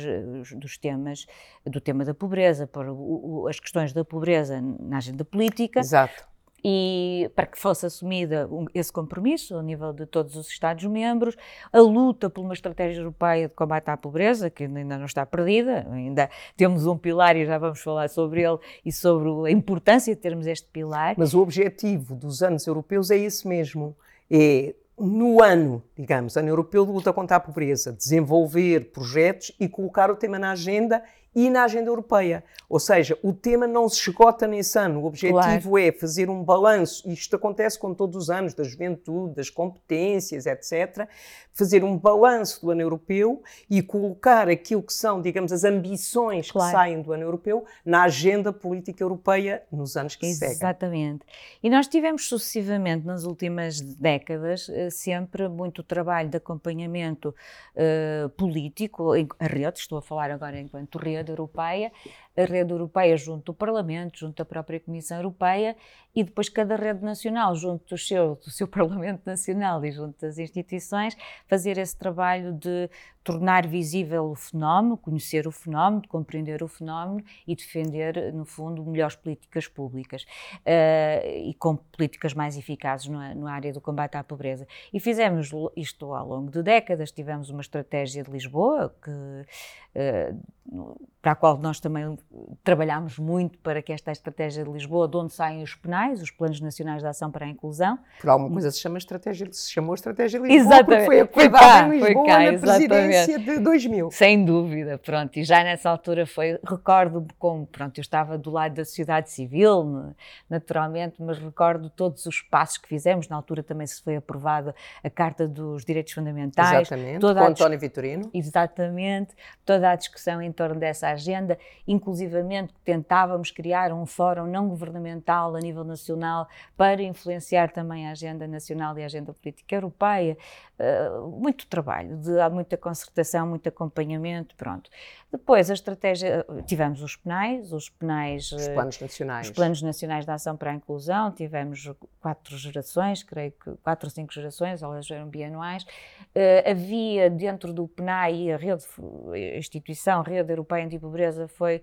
dos 0.56 0.78
temas 0.78 1.26
do 1.66 1.80
tema 1.80 2.04
da 2.04 2.14
pobreza, 2.14 2.70
o, 2.76 3.48
as 3.48 3.60
questões 3.60 3.94
da 3.94 4.04
pobreza 4.04 4.62
na 4.62 4.98
agenda 4.98 5.24
política. 5.24 5.80
Exato 5.80 6.37
e 6.64 7.30
para 7.36 7.46
que 7.46 7.58
fosse 7.58 7.86
assumida 7.86 8.50
esse 8.74 8.92
compromisso 8.92 9.56
ao 9.56 9.62
nível 9.62 9.94
de 9.94 10.06
todos 10.06 10.36
os 10.36 10.48
Estados-membros, 10.48 11.36
a 11.72 11.80
luta 11.80 12.30
por 12.30 12.42
uma 12.42 12.54
estratégia 12.54 13.02
europeia 13.02 13.48
de 13.48 13.54
combate 13.54 13.90
à 13.90 13.98
pobreza, 13.98 14.50
que 14.50 14.64
ainda 14.64 14.98
não 14.98 15.06
está 15.06 15.26
perdida, 15.26 15.88
ainda 15.92 16.30
temos 16.56 16.86
um 16.86 16.98
pilar 16.98 17.36
e 17.36 17.46
já 17.46 17.58
vamos 17.58 17.82
falar 17.82 18.10
sobre 18.10 18.42
ele 18.42 18.58
e 18.86 18.92
sobre 18.92 19.50
a 19.50 19.52
importância 19.52 20.16
de 20.16 20.22
termos 20.22 20.48
este 20.48 20.68
pilar. 20.70 21.16
Mas 21.18 21.34
o 21.34 21.42
objetivo 21.42 22.16
dos 22.16 22.42
anos 22.42 22.66
europeus 22.66 23.12
é 23.12 23.18
esse 23.18 23.48
mesmo, 23.48 23.96
é 24.30 24.74
no 25.00 25.44
ano, 25.44 25.84
digamos, 25.96 26.36
ano 26.38 26.50
europeu 26.50 26.84
de 26.84 26.92
luta 26.92 27.14
contra 27.14 27.38
a 27.38 27.40
pobreza, 27.40 27.94
desenvolver 27.94 28.92
projetos 28.92 29.52
e 29.60 29.70
colocar 29.70 30.10
o 30.10 30.16
tema 30.16 30.40
na 30.40 30.52
agenda 30.52 31.04
e 31.38 31.52
na 31.52 31.66
agenda 31.66 31.88
europeia. 31.88 32.44
Ou 32.68 32.80
seja, 32.80 33.16
o 33.22 33.32
tema 33.32 33.68
não 33.68 33.88
se 33.88 34.10
esgota 34.10 34.48
nesse 34.48 34.78
ano. 34.80 35.02
O 35.02 35.06
objetivo 35.06 35.70
claro. 35.70 35.78
é 35.78 35.92
fazer 35.92 36.32
um 36.32 36.44
balanço, 36.44 37.08
e 37.08 37.14
isto 37.14 37.36
acontece 37.36 37.78
com 37.78 37.94
todos 37.94 38.24
os 38.24 38.30
anos, 38.32 38.56
da 38.56 38.64
juventude, 38.64 39.36
das 39.36 39.48
competências, 39.48 40.48
etc. 40.48 41.08
Fazer 41.54 41.84
um 41.84 41.96
balanço 41.96 42.60
do 42.62 42.72
ano 42.72 42.82
europeu 42.82 43.44
e 43.70 43.84
colocar 43.84 44.50
aquilo 44.50 44.82
que 44.82 44.92
são, 44.92 45.22
digamos, 45.22 45.52
as 45.52 45.64
ambições 45.64 46.50
claro. 46.50 46.72
que 46.72 46.76
saem 46.76 47.02
do 47.04 47.14
ano 47.14 47.22
europeu 47.22 47.64
na 47.86 48.04
agenda 48.04 48.52
política 48.52 49.04
europeia 49.04 49.62
nos 49.72 49.96
anos 49.96 50.16
que 50.16 50.26
Exatamente. 50.26 50.56
seguem. 50.56 50.70
Exatamente. 50.70 51.26
E 51.62 51.70
nós 51.70 51.88
tivemos 51.88 52.28
sucessivamente, 52.28 53.06
nas 53.06 53.26
últimas 53.26 53.80
décadas, 53.80 54.70
eh, 54.70 54.90
sempre 54.90 55.48
muito 55.48 55.84
trabalho 55.84 56.30
de 56.30 56.38
acompanhamento 56.38 57.30
uh, 57.76 58.30
político, 58.30 59.12
a 59.40 59.46
rede, 59.46 59.80
estou 59.80 60.00
a 60.00 60.02
falar 60.02 60.32
agora 60.32 60.60
enquanto 60.60 60.98
rede 60.98 61.27
europeia, 61.30 61.92
a 62.38 62.46
rede 62.46 62.72
europeia 62.72 63.18
junto 63.18 63.46
do 63.46 63.54
Parlamento, 63.54 64.20
junto 64.20 64.38
da 64.38 64.46
própria 64.46 64.80
Comissão 64.80 65.18
Europeia 65.18 65.76
e 66.16 66.24
depois 66.24 66.50
cada 66.50 66.76
rede 66.76 67.04
nacional 67.04 67.56
junto 67.56 67.90
do 67.90 67.98
seu, 67.98 68.36
do 68.36 68.50
seu 68.52 68.68
Parlamento 68.70 69.24
Nacional 69.26 69.84
e 69.84 69.92
junto 69.92 70.20
das 70.22 70.38
instituições, 70.38 71.18
fazer 71.48 71.78
esse 71.78 71.98
trabalho 71.98 72.54
de 72.54 72.90
tornar 73.24 73.68
visível 73.68 74.32
o 74.32 74.36
fenómeno, 74.36 74.96
conhecer 74.96 75.48
o 75.48 75.52
fenómeno, 75.52 76.02
compreender 76.08 76.64
o 76.64 76.68
fenómeno 76.68 77.22
e 77.46 77.54
defender, 77.56 78.34
no 78.34 78.46
fundo, 78.46 78.86
melhores 78.86 79.18
políticas 79.18 79.68
públicas 79.68 80.24
uh, 80.24 81.28
e 81.28 81.54
com 81.56 81.76
políticas 81.76 82.34
mais 82.34 82.58
eficazes 82.58 83.10
na, 83.10 83.36
na 83.36 83.52
área 83.52 83.74
do 83.74 83.82
combate 83.82 84.16
à 84.16 84.24
pobreza. 84.24 84.66
E 84.94 85.00
fizemos 85.00 85.52
isto 85.76 86.14
ao 86.14 86.26
longo 86.26 86.50
de 86.50 86.64
décadas, 86.64 87.12
tivemos 87.12 87.50
uma 87.50 87.62
estratégia 87.62 88.24
de 88.24 88.32
Lisboa 88.32 88.96
que 89.04 89.12
uh, 89.12 91.08
para 91.22 91.32
a 91.34 91.36
qual 91.36 91.58
nós 91.58 91.80
também 91.80 92.18
trabalhámos 92.64 93.18
muito 93.18 93.58
para 93.60 93.82
que 93.82 93.92
esta 93.92 94.12
estratégia 94.12 94.64
de 94.64 94.70
Lisboa, 94.70 95.08
de 95.08 95.18
onde 95.18 95.34
saem 95.34 95.64
os 95.64 95.74
penais, 95.74 96.22
os 96.22 96.30
Planos 96.30 96.60
Nacionais 96.60 97.02
de 97.02 97.08
Ação 97.08 97.32
para 97.32 97.46
a 97.46 97.50
Inclusão. 97.50 97.98
Por 98.20 98.30
alguma 98.30 98.52
coisa 98.52 98.70
se, 98.70 98.80
chama 98.80 98.98
estratégia, 98.98 99.48
se 99.52 99.72
chamou 99.72 99.96
Estratégia 99.96 100.40
de 100.40 100.48
Lisboa, 100.48 100.76
exatamente. 100.76 101.06
foi 101.06 101.20
aprovada 101.22 101.96
em 101.96 102.00
Lisboa 102.00 102.26
cá, 102.26 102.38
na 102.38 102.54
exatamente. 102.54 102.90
presidência 102.90 103.40
de 103.40 103.60
2000. 103.60 104.12
Sem 104.12 104.46
dúvida, 104.46 104.98
pronto, 104.98 105.38
e 105.38 105.44
já 105.44 105.64
nessa 105.64 105.90
altura 105.90 106.26
foi, 106.26 106.60
recordo 106.64 107.26
como, 107.40 107.66
pronto, 107.66 107.98
eu 107.98 108.02
estava 108.02 108.38
do 108.38 108.52
lado 108.52 108.74
da 108.76 108.86
sociedade 108.86 109.30
civil, 109.32 110.14
naturalmente, 110.50 111.16
mas 111.20 111.40
recordo 111.40 111.90
todos 111.90 112.26
os 112.26 112.42
passos 112.42 112.78
que 112.78 112.88
fizemos, 112.88 113.28
na 113.30 113.36
altura 113.36 113.64
também 113.64 113.88
se 113.88 114.04
foi 114.04 114.18
aprovada 114.18 114.76
a 115.04 115.10
Carta 115.10 115.48
dos 115.48 115.86
Direitos 115.86 116.14
Fundamentais. 116.14 116.82
Exatamente, 116.82 117.20
toda 117.20 117.42
com 117.42 117.48
António 117.48 117.80
Vitorino. 117.80 118.30
Exatamente, 118.34 119.34
toda 119.66 119.92
a 119.92 119.96
discussão 119.96 120.42
em 120.42 120.52
torno 120.52 120.80
dessa 120.80 121.08
agenda, 121.08 121.58
inclusive 121.88 122.17
inclusivamente 122.18 122.74
tentávamos 122.84 123.52
criar 123.52 123.92
um 123.92 124.06
fórum 124.06 124.48
não 124.48 124.68
governamental 124.68 125.56
a 125.56 125.60
nível 125.60 125.84
nacional 125.84 126.48
para 126.76 127.02
influenciar 127.02 127.72
também 127.72 128.08
a 128.08 128.12
agenda 128.12 128.48
nacional 128.48 128.98
e 128.98 129.04
a 129.04 129.06
agenda 129.06 129.34
política 129.34 129.76
europeia. 129.76 130.38
Uh, 130.80 131.28
muito 131.40 131.66
trabalho, 131.68 132.18
de, 132.18 132.40
há 132.40 132.50
muita 132.50 132.78
concertação, 132.78 133.48
muito 133.48 133.68
acompanhamento, 133.68 134.56
pronto. 134.56 134.90
Depois 135.30 135.70
a 135.70 135.74
estratégia, 135.74 136.46
tivemos 136.66 137.02
os 137.02 137.18
penais, 137.18 137.74
os 137.74 137.90
penais... 137.90 138.50
Os 138.52 138.68
planos 138.70 139.00
nacionais. 139.00 139.48
Os 139.48 139.54
planos 139.54 139.82
nacionais 139.82 140.26
de 140.26 140.32
ação 140.32 140.56
para 140.56 140.72
a 140.72 140.74
inclusão, 140.74 141.32
tivemos 141.32 141.92
quatro 142.22 142.58
gerações, 142.58 143.24
creio 143.24 143.52
que 143.52 143.72
quatro 143.84 144.08
ou 144.08 144.12
cinco 144.12 144.34
gerações, 144.34 144.82
elas 144.82 145.10
eram 145.12 145.28
bianuais. 145.28 145.84
Uh, 145.84 146.70
havia 146.72 147.30
dentro 147.30 147.74
do 147.74 147.90
PNAE, 147.90 148.54
a 148.54 148.58
rede, 148.58 148.86
a 149.34 149.58
instituição, 149.58 150.22
a 150.22 150.24
Rede 150.24 150.50
Europeia 150.52 150.86
Antipobreza, 150.86 151.48
foi 151.48 151.82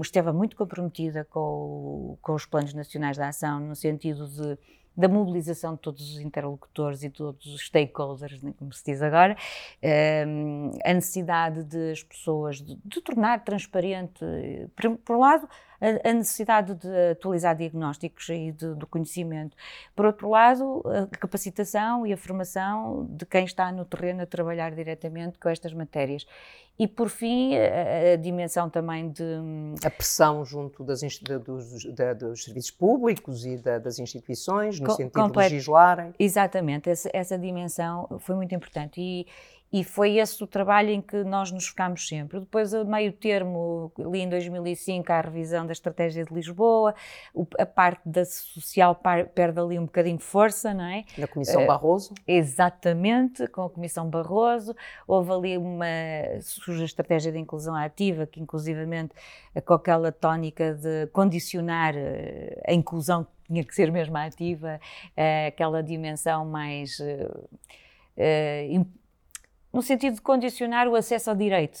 esteve 0.00 0.32
muito 0.32 0.56
comprometida 0.56 1.24
com, 1.24 2.18
com 2.20 2.34
os 2.34 2.44
planos 2.44 2.74
nacionais 2.74 3.16
de 3.16 3.22
ação, 3.22 3.60
no 3.60 3.76
sentido 3.76 4.26
de 4.26 4.58
da 4.96 5.08
mobilização 5.08 5.74
de 5.74 5.80
todos 5.80 6.14
os 6.14 6.20
interlocutores 6.20 7.02
e 7.02 7.10
todos 7.10 7.46
os 7.46 7.62
stakeholders, 7.62 8.42
né, 8.42 8.52
como 8.58 8.72
se 8.72 8.84
diz 8.84 9.02
agora, 9.02 9.36
um, 10.26 10.72
a 10.84 10.92
necessidade 10.92 11.64
de 11.64 11.92
as 11.92 12.02
pessoas 12.02 12.60
de, 12.60 12.78
de 12.84 13.00
tornar 13.00 13.44
transparente, 13.44 14.24
por, 14.76 14.96
por 14.98 15.16
um 15.16 15.20
lado, 15.20 15.48
a, 15.80 16.12
necessidade 16.12 16.74
de 16.74 17.10
atualizar 17.12 17.56
diagnósticos 17.56 18.28
e 18.28 18.52
do 18.52 18.86
conhecimento. 18.86 19.56
Por 19.96 20.04
outro 20.04 20.28
lado, 20.28 20.82
a 20.86 21.06
capacitação 21.16 22.06
e 22.06 22.12
a 22.12 22.16
formação 22.16 23.06
de 23.08 23.24
quem 23.24 23.44
está 23.44 23.72
no 23.72 23.84
terreno 23.84 24.22
a 24.22 24.26
trabalhar 24.26 24.72
diretamente 24.72 25.38
com 25.38 25.48
estas 25.48 25.72
matérias. 25.72 26.26
E, 26.80 26.88
por 26.88 27.10
fim, 27.10 27.54
a, 27.56 28.14
a 28.14 28.16
dimensão 28.16 28.70
também 28.70 29.10
de. 29.10 29.22
A 29.84 29.90
pressão 29.90 30.42
junto 30.46 30.82
das, 30.82 31.02
dos, 31.44 31.84
da, 31.94 32.14
dos 32.14 32.44
serviços 32.44 32.70
públicos 32.70 33.44
e 33.44 33.58
da, 33.58 33.78
das 33.78 33.98
instituições, 33.98 34.80
no 34.80 34.90
sentido 34.92 35.12
complet... 35.12 35.48
de 35.48 35.54
legislarem. 35.56 36.14
Exatamente, 36.18 36.88
essa, 36.88 37.10
essa 37.12 37.36
dimensão 37.36 38.08
foi 38.20 38.34
muito 38.34 38.54
importante. 38.54 38.98
E, 38.98 39.26
e 39.72 39.84
foi 39.84 40.16
esse 40.18 40.42
o 40.42 40.46
trabalho 40.46 40.90
em 40.90 41.00
que 41.00 41.22
nós 41.22 41.52
nos 41.52 41.68
focámos 41.68 42.08
sempre. 42.08 42.40
Depois, 42.40 42.74
a 42.74 42.84
meio 42.84 43.12
termo, 43.12 43.92
ali 43.98 44.20
em 44.20 44.28
2005, 44.28 45.12
a 45.12 45.20
revisão 45.20 45.64
da 45.64 45.72
Estratégia 45.72 46.24
de 46.24 46.34
Lisboa, 46.34 46.92
a 47.56 47.66
parte 47.66 48.00
da 48.04 48.24
social 48.24 49.00
perde 49.32 49.60
ali 49.60 49.78
um 49.78 49.84
bocadinho 49.84 50.18
de 50.18 50.24
força, 50.24 50.74
não 50.74 50.84
é? 50.84 51.04
Na 51.16 51.28
Comissão 51.28 51.62
uh, 51.62 51.66
Barroso? 51.68 52.12
Exatamente, 52.26 53.46
com 53.46 53.62
a 53.62 53.70
Comissão 53.70 54.10
Barroso. 54.10 54.74
Houve 55.06 55.32
ali 55.32 55.56
uma. 55.56 55.86
surge 56.40 56.82
a 56.82 56.86
Estratégia 56.86 57.30
de 57.30 57.38
Inclusão 57.38 57.74
Ativa, 57.74 58.26
que 58.26 58.40
inclusivamente 58.40 59.14
com 59.64 59.74
aquela 59.74 60.10
tónica 60.10 60.74
de 60.74 61.06
condicionar 61.08 61.94
eh, 61.96 62.60
a 62.66 62.72
inclusão 62.72 63.24
que 63.24 63.30
tinha 63.46 63.64
que 63.64 63.74
ser 63.74 63.90
mesmo 63.90 64.16
ativa, 64.16 64.80
eh, 65.16 65.46
aquela 65.48 65.82
dimensão 65.82 66.44
mais. 66.44 66.98
Uh, 67.00 67.48
no 69.72 69.82
sentido 69.82 70.14
de 70.14 70.20
condicionar 70.20 70.88
o 70.88 70.94
acesso 70.94 71.30
ao 71.30 71.36
direito. 71.36 71.78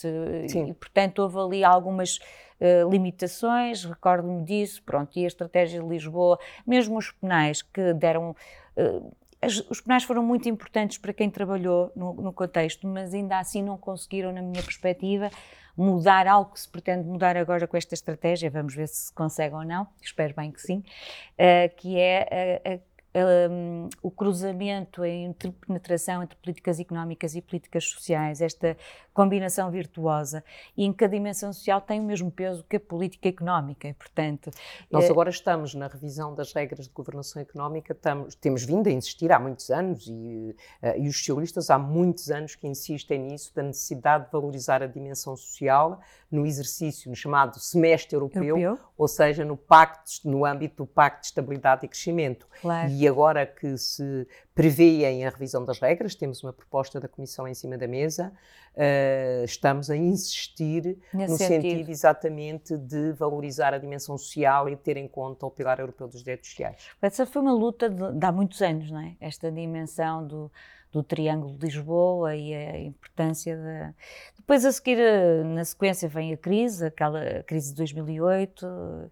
Sim. 0.48 0.70
E, 0.70 0.74
portanto, 0.74 1.20
houve 1.20 1.38
ali 1.38 1.64
algumas 1.64 2.18
uh, 2.60 2.88
limitações, 2.90 3.84
recordo-me 3.84 4.44
disso, 4.44 4.82
pronto, 4.82 5.18
e 5.18 5.24
a 5.24 5.28
estratégia 5.28 5.80
de 5.80 5.88
Lisboa, 5.88 6.38
mesmo 6.66 6.98
os 6.98 7.10
penais 7.10 7.62
que 7.62 7.92
deram. 7.94 8.36
Uh, 8.76 9.12
as, 9.42 9.58
os 9.70 9.80
penais 9.80 10.04
foram 10.04 10.22
muito 10.22 10.48
importantes 10.50 10.98
para 10.98 11.14
quem 11.14 11.30
trabalhou 11.30 11.90
no, 11.96 12.12
no, 12.12 12.32
contexto, 12.32 12.86
mas 12.86 13.14
ainda 13.14 13.38
assim 13.38 13.62
não 13.62 13.78
conseguiram, 13.78 14.32
na 14.32 14.42
minha 14.42 14.62
perspectiva, 14.62 15.30
mudar 15.74 16.26
algo 16.26 16.52
que 16.52 16.60
se 16.60 16.68
pretende 16.68 17.08
mudar 17.08 17.38
agora 17.38 17.66
com 17.66 17.74
esta 17.74 17.94
estratégia. 17.94 18.50
Vamos 18.50 18.74
ver 18.74 18.86
se 18.86 19.06
se 19.06 19.12
consegue 19.14 19.54
ou 19.54 19.64
não, 19.64 19.88
espero 20.02 20.34
bem 20.34 20.52
que 20.52 20.60
sim, 20.60 20.78
uh, 20.78 21.74
que 21.76 21.98
é 21.98 22.60
a, 22.64 22.74
a 22.74 22.78
um, 23.14 23.88
o 24.02 24.10
cruzamento, 24.10 25.02
a 25.02 25.08
interpenetração 25.08 26.22
entre 26.22 26.36
políticas 26.36 26.78
económicas 26.78 27.34
e 27.34 27.42
políticas 27.42 27.84
sociais, 27.84 28.40
esta 28.40 28.76
combinação 29.12 29.70
virtuosa, 29.70 30.44
e 30.76 30.84
em 30.84 30.92
que 30.92 31.04
a 31.04 31.08
dimensão 31.08 31.52
social 31.52 31.80
tem 31.80 32.00
o 32.00 32.04
mesmo 32.04 32.30
peso 32.30 32.64
que 32.68 32.76
a 32.76 32.80
política 32.80 33.28
económica, 33.28 33.88
e, 33.88 33.92
portanto... 33.92 34.50
Nós 34.90 35.04
é... 35.04 35.10
agora 35.10 35.30
estamos 35.30 35.74
na 35.74 35.88
revisão 35.88 36.34
das 36.34 36.52
regras 36.52 36.86
de 36.86 36.94
governação 36.94 37.42
económica, 37.42 37.92
estamos, 37.92 38.34
temos 38.36 38.64
vindo 38.64 38.88
a 38.88 38.92
insistir 38.92 39.32
há 39.32 39.38
muitos 39.38 39.70
anos, 39.70 40.06
e, 40.06 40.54
uh, 40.82 40.98
e 40.98 41.08
os 41.08 41.18
socialistas 41.18 41.70
há 41.70 41.78
muitos 41.78 42.30
anos 42.30 42.54
que 42.54 42.66
insistem 42.66 43.18
nisso, 43.18 43.52
da 43.54 43.62
necessidade 43.62 44.26
de 44.26 44.32
valorizar 44.32 44.82
a 44.82 44.86
dimensão 44.86 45.36
social 45.36 46.00
no 46.30 46.46
exercício, 46.46 47.10
no 47.10 47.16
chamado 47.16 47.58
semestre 47.58 48.14
europeu, 48.14 48.56
europeu. 48.56 48.78
ou 48.96 49.08
seja, 49.08 49.44
no, 49.44 49.56
pacto, 49.56 50.10
no 50.24 50.44
âmbito 50.44 50.84
do 50.84 50.86
Pacto 50.86 51.22
de 51.22 51.26
Estabilidade 51.26 51.84
e 51.84 51.88
Crescimento. 51.88 52.46
Claro. 52.60 52.88
E 52.88 52.99
agora 53.06 53.46
que 53.46 53.76
se 53.78 54.26
prevêem 54.54 55.24
a 55.24 55.30
revisão 55.30 55.64
das 55.64 55.78
regras, 55.78 56.14
temos 56.14 56.42
uma 56.42 56.52
proposta 56.52 57.00
da 57.00 57.08
Comissão 57.08 57.46
em 57.46 57.54
cima 57.54 57.78
da 57.78 57.86
mesa, 57.86 58.32
uh, 58.74 59.44
estamos 59.44 59.90
a 59.90 59.96
insistir 59.96 60.98
Nesse 61.12 61.32
no 61.32 61.38
sentido. 61.38 61.62
sentido. 61.62 61.90
exatamente 61.90 62.76
de 62.76 63.12
valorizar 63.12 63.72
a 63.74 63.78
dimensão 63.78 64.16
social 64.18 64.68
e 64.68 64.76
ter 64.76 64.96
em 64.96 65.08
conta 65.08 65.46
o 65.46 65.50
pilar 65.50 65.80
europeu 65.80 66.08
dos 66.08 66.22
direitos 66.22 66.50
sociais. 66.50 66.88
Essa 67.00 67.26
foi 67.26 67.42
uma 67.42 67.52
luta 67.52 67.88
de, 67.88 68.12
de 68.12 68.26
há 68.26 68.32
muitos 68.32 68.60
anos, 68.62 68.90
não 68.90 69.00
é? 69.00 69.16
Esta 69.20 69.50
dimensão 69.50 70.26
do, 70.26 70.50
do 70.92 71.02
Triângulo 71.02 71.56
de 71.56 71.66
Lisboa 71.66 72.34
e 72.34 72.54
a 72.54 72.78
importância 72.80 73.56
da... 73.56 73.94
Depois 74.36 74.64
a 74.64 74.72
seguir, 74.72 74.98
eh, 74.98 75.44
na 75.44 75.64
sequência, 75.64 76.08
vem 76.08 76.32
a 76.32 76.36
crise, 76.36 76.86
aquela 76.86 77.42
crise 77.44 77.70
de 77.70 77.76
2008, 77.76 78.66
eh, 78.66 79.08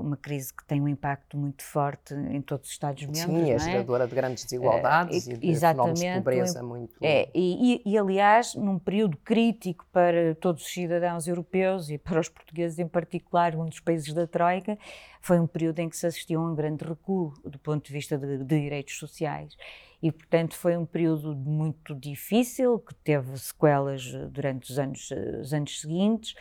uma 0.00 0.16
crise 0.16 0.52
que 0.52 0.64
tem 0.64 0.80
um 0.80 0.88
impacto 0.88 1.36
muito 1.36 1.62
forte 1.62 2.12
em 2.12 2.42
todos 2.42 2.66
os 2.66 2.72
Estados-membros. 2.72 3.22
Sim, 3.22 3.50
é, 3.50 3.54
é 3.54 3.58
geradora 3.58 4.06
de 4.06 4.14
grandes 4.14 4.44
desigualdades 4.44 5.28
é, 5.28 5.32
e 5.32 5.36
de 5.36 5.48
exatamente, 5.48 6.00
de 6.00 6.14
pobreza 6.14 6.62
muito... 6.62 6.94
É, 7.00 7.30
e, 7.32 7.80
e, 7.84 7.96
aliás, 7.96 8.54
num 8.56 8.78
período 8.78 9.16
crítico 9.18 9.86
para 9.92 10.34
todos 10.34 10.64
os 10.64 10.72
cidadãos 10.72 11.28
europeus 11.28 11.88
e 11.88 11.98
para 11.98 12.18
os 12.18 12.28
portugueses 12.28 12.78
em 12.80 12.88
particular, 12.88 13.54
um 13.54 13.66
dos 13.66 13.78
países 13.78 14.12
da 14.12 14.26
Troika, 14.26 14.76
foi 15.20 15.38
um 15.38 15.46
período 15.46 15.78
em 15.78 15.88
que 15.88 15.96
se 15.96 16.06
assistiu 16.06 16.40
a 16.40 16.50
um 16.50 16.54
grande 16.54 16.84
recuo 16.84 17.32
do 17.44 17.58
ponto 17.58 17.86
de 17.86 17.92
vista 17.92 18.18
de, 18.18 18.38
de 18.38 18.60
direitos 18.60 18.98
sociais. 18.98 19.56
E, 20.02 20.10
portanto, 20.10 20.56
foi 20.56 20.76
um 20.76 20.86
período 20.86 21.36
muito 21.36 21.94
difícil, 21.94 22.78
que 22.78 22.94
teve 22.94 23.38
sequelas 23.38 24.02
durante 24.30 24.72
os 24.72 24.78
anos, 24.78 25.10
os 25.40 25.52
anos 25.52 25.80
seguintes, 25.80 26.34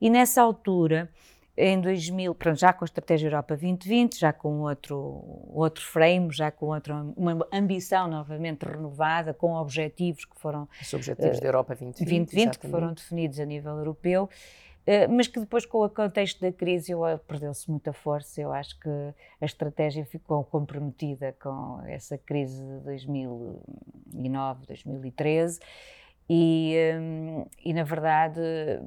e 0.00 0.10
nessa 0.10 0.42
altura 0.42 1.10
em 1.56 1.80
2000, 1.80 2.34
pronto, 2.34 2.58
já 2.58 2.72
com 2.72 2.84
a 2.84 2.86
Estratégia 2.86 3.28
Europa 3.28 3.54
2020, 3.56 4.18
já 4.18 4.32
com 4.32 4.62
outro, 4.62 4.96
outro 5.52 5.84
frame, 5.84 6.32
já 6.32 6.50
com 6.50 6.66
outra, 6.66 6.94
uma 7.16 7.46
ambição 7.52 8.08
novamente 8.08 8.64
renovada, 8.64 9.32
com 9.32 9.54
objetivos 9.54 10.24
que 10.24 10.36
foram... 10.40 10.68
Os 10.82 10.92
objetivos 10.92 11.38
uh, 11.38 11.40
da 11.40 11.46
Europa 11.46 11.76
2020, 11.76 12.30
2020 12.30 12.58
que 12.58 12.68
foram 12.68 12.92
definidos 12.92 13.38
a 13.38 13.44
nível 13.44 13.78
europeu, 13.78 14.24
uh, 14.24 15.12
mas 15.12 15.28
que 15.28 15.38
depois 15.38 15.64
com 15.64 15.84
o 15.84 15.88
contexto 15.88 16.40
da 16.40 16.50
crise 16.50 16.92
perdeu-se 17.26 17.70
muita 17.70 17.92
força, 17.92 18.40
eu 18.40 18.52
acho 18.52 18.78
que 18.80 18.90
a 19.40 19.44
estratégia 19.44 20.04
ficou 20.04 20.42
comprometida 20.42 21.36
com 21.40 21.80
essa 21.86 22.18
crise 22.18 22.60
de 22.64 22.80
2009, 22.80 24.66
2013, 24.66 25.60
e, 26.28 26.74
um, 26.98 27.46
e 27.64 27.72
na 27.72 27.84
verdade 27.84 28.40
eh, 28.40 28.82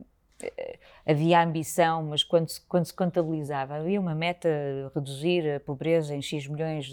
havia 1.06 1.41
ambição, 1.41 2.03
mas 2.03 2.24
quando 2.24 2.50
se, 2.50 2.62
quando 2.62 2.86
se 2.86 2.94
contabilizava, 2.94 3.75
havia 3.75 4.00
uma 4.00 4.13
meta 4.13 4.50
reduzir 4.94 5.56
a 5.56 5.60
pobreza 5.60 6.15
em 6.15 6.22
X 6.22 6.48
milhões, 6.48 6.91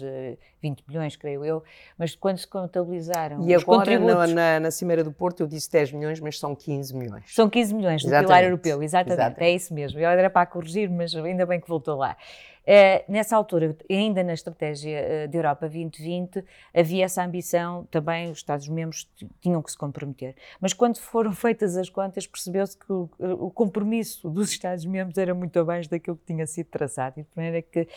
20 0.61 0.83
milhões, 0.87 1.15
creio 1.15 1.45
eu, 1.45 1.63
mas 1.97 2.15
quando 2.15 2.37
se 2.37 2.47
contabilizaram 2.47 3.47
e 3.47 3.55
os 3.55 3.63
agora, 3.63 3.79
contributos... 3.79 4.33
na, 4.33 4.59
na 4.59 4.71
Cimeira 4.71 5.03
do 5.03 5.11
Porto 5.11 5.41
eu 5.41 5.47
disse 5.47 5.69
10 5.71 5.91
milhões, 5.91 6.19
mas 6.19 6.39
são 6.39 6.55
15 6.55 6.95
milhões. 6.95 7.23
São 7.27 7.49
15 7.49 7.73
milhões 7.75 8.01
do 8.01 8.07
exatamente. 8.07 8.27
pilar 8.27 8.43
europeu, 8.43 8.81
exatamente, 8.81 9.19
exatamente, 9.19 9.43
é 9.43 9.55
isso 9.55 9.73
mesmo. 9.73 9.99
Eu 9.99 10.09
era 10.09 10.29
para 10.29 10.45
corrigir, 10.45 10.89
mas 10.89 11.13
ainda 11.15 11.45
bem 11.45 11.59
que 11.59 11.67
voltou 11.67 11.95
lá. 11.95 12.17
Uh, 12.65 13.11
nessa 13.11 13.37
altura, 13.37 13.77
ainda 13.87 14.23
na 14.23 14.33
estratégia 14.33 15.25
uh, 15.25 15.27
de 15.27 15.37
Europa 15.37 15.67
2020, 15.67 16.43
havia 16.73 17.05
essa 17.05 17.23
ambição, 17.23 17.85
também 17.91 18.31
os 18.31 18.39
Estados-membros 18.39 19.07
tinham 19.39 19.61
que 19.61 19.69
se 19.69 19.77
comprometer. 19.77 20.35
Mas 20.59 20.73
quando 20.73 20.97
foram 20.97 21.31
feitas 21.35 21.77
as 21.77 21.89
contas, 21.89 22.25
percebeu-se 22.25 22.75
que 22.75 22.91
o, 22.91 23.07
o, 23.19 23.51
compromisso 23.51 24.27
dos 24.31 24.49
Estados-membros 24.49 25.15
era 25.19 25.35
muito 25.35 25.59
abaixo 25.59 25.87
daquilo 25.87 26.17
que 26.17 26.25
tinha 26.25 26.47
sido 26.47 26.65
traçado. 26.67 27.19
E 27.19 27.23
de 27.23 27.29
maneira 27.35 27.61
que. 27.61 27.87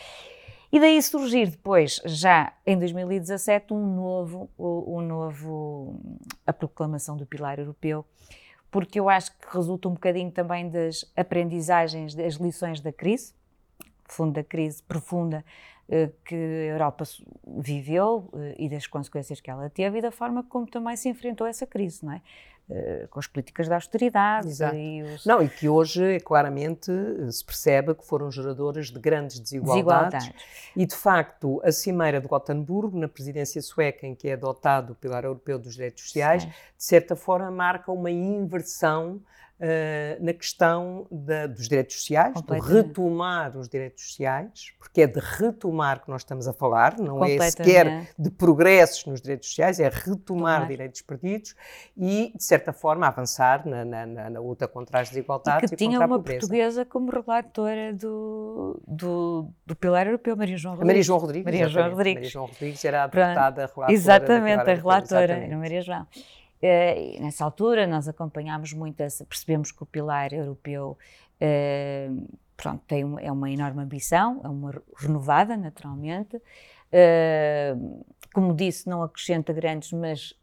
E 0.71 0.79
daí 0.79 1.01
surgir 1.01 1.47
depois, 1.47 1.99
já 2.05 2.53
em 2.63 2.77
2017, 2.77 3.73
um 3.73 3.95
novo, 3.95 4.51
um 4.55 5.01
novo, 5.01 5.99
a 6.45 6.53
proclamação 6.53 7.17
do 7.17 7.25
Pilar 7.25 7.57
Europeu, 7.57 8.05
porque 8.69 8.99
eu 8.99 9.09
acho 9.09 9.31
que 9.31 9.47
resulta 9.51 9.89
um 9.89 9.93
bocadinho 9.93 10.29
também 10.29 10.69
das 10.69 11.11
aprendizagens, 11.17 12.13
das 12.13 12.35
lições 12.35 12.81
da 12.81 12.93
crise, 12.93 13.33
fundo 14.13 14.33
da 14.33 14.43
crise 14.43 14.81
profunda 14.83 15.43
eh, 15.87 16.09
que 16.25 16.35
a 16.35 16.73
Europa 16.73 17.03
viveu 17.45 18.29
eh, 18.33 18.55
e 18.59 18.69
das 18.69 18.87
consequências 18.87 19.41
que 19.41 19.49
ela 19.49 19.69
teve 19.69 19.99
e 19.99 20.01
da 20.01 20.11
forma 20.11 20.43
como 20.43 20.67
também 20.67 20.95
se 20.95 21.09
enfrentou 21.09 21.47
essa 21.47 21.65
crise, 21.65 22.05
não 22.05 22.13
é? 22.13 22.21
uh, 22.69 23.07
com 23.09 23.19
as 23.19 23.27
políticas 23.27 23.67
de 23.67 23.73
austeridade. 23.73 24.47
Exato. 24.47 24.75
E 24.75 25.01
os... 25.03 25.25
Não, 25.25 25.41
e 25.41 25.49
que 25.49 25.67
hoje 25.67 26.19
claramente 26.21 26.91
se 27.31 27.43
percebe 27.43 27.95
que 27.95 28.05
foram 28.05 28.31
geradoras 28.31 28.89
de 28.89 28.99
grandes 28.99 29.39
desigualdades. 29.39 30.23
desigualdades. 30.25 30.71
E 30.75 30.85
de 30.85 30.95
facto, 30.95 31.61
a 31.63 31.71
Cimeira 31.71 32.21
de 32.21 32.27
Gotemburgo, 32.27 32.97
na 32.97 33.07
presidência 33.07 33.61
sueca, 33.61 34.05
em 34.05 34.15
que 34.15 34.29
é 34.29 34.33
adotado 34.33 34.93
o 34.93 34.95
Pilar 34.95 35.23
Europeu 35.25 35.57
dos 35.57 35.73
Direitos 35.73 36.03
Sociais, 36.03 36.43
Sim. 36.43 36.49
de 36.49 36.83
certa 36.83 37.15
forma 37.15 37.49
marca 37.51 37.91
uma 37.91 38.11
inversão 38.11 39.21
uh, 39.59 40.23
na 40.23 40.33
questão 40.33 41.05
da, 41.11 41.47
dos 41.47 41.67
direitos 41.67 41.95
sociais, 41.95 42.33
de 42.33 42.59
retomar 42.59 43.57
os 43.57 43.67
direitos 43.67 44.07
sociais, 44.07 44.73
porque 44.79 45.01
é 45.01 45.07
de 45.07 45.19
retomar 45.19 46.01
que 46.03 46.09
nós 46.09 46.21
estamos 46.21 46.47
a 46.47 46.53
falar, 46.53 46.97
não 46.97 47.23
é 47.23 47.49
sequer 47.49 48.09
de 48.17 48.31
progressos 48.31 49.05
nos 49.05 49.21
direitos 49.21 49.49
sociais, 49.49 49.79
é 49.79 49.89
retomar 49.89 50.67
direitos 50.67 51.01
perdidos 51.01 51.55
e, 51.95 52.31
de 52.35 52.43
certa 52.43 52.71
forma, 52.71 53.07
avançar 53.07 53.67
na, 53.67 53.83
na, 53.85 54.05
na 54.05 54.39
luta 54.39 54.67
contra 54.67 55.01
as 55.01 55.09
desigualdades 55.09 55.71
e, 55.71 55.75
que 55.75 55.83
e 55.83 55.87
tinha 55.87 55.99
uma 55.99 56.19
portuguesa 56.21 56.85
como 56.85 57.11
relatora 57.11 57.93
do, 57.93 58.81
do, 58.87 59.49
do 59.65 59.75
Pilar 59.75 60.07
Europeu, 60.07 60.35
Maria 60.35 60.57
João 60.57 60.75
Rodrigues. 60.75 60.87
Maria 60.87 61.03
João 61.03 61.19
Rodrigues. 61.19 61.45
Maria 61.45 61.67
João 61.67 61.89
Rodrigues. 61.89 62.15
Maria 62.15 62.29
João 62.29 62.45
Rodrigues 62.45 62.85
era 62.85 63.03
a 63.03 63.07
deputada 63.07 63.61
relatora. 63.61 63.91
Exatamente, 63.91 64.69
a 64.69 64.73
relatora, 64.73 65.33
era 65.33 65.57
Maria 65.57 65.81
João. 65.81 66.07
Uh, 66.61 67.21
nessa 67.21 67.45
altura 67.45 67.87
nós 67.87 68.07
acompanhámos 68.07 68.73
muito, 68.73 68.99
essa, 69.01 69.25
percebemos 69.25 69.71
que 69.71 69.81
o 69.81 69.85
pilar 69.85 70.33
europeu 70.33 70.97
uh, 71.41 72.27
pronto, 72.57 72.83
tem 72.85 73.03
uma, 73.03 73.21
é 73.21 73.31
uma 73.31 73.49
enorme 73.49 73.81
ambição, 73.81 74.41
é 74.43 74.47
uma 74.49 74.73
renovada 74.97 75.55
naturalmente, 75.55 76.35
uh, 76.35 78.03
como 78.33 78.53
disse 78.53 78.89
não 78.89 79.01
acrescenta 79.01 79.53
grandes, 79.53 79.93
mas 79.93 80.35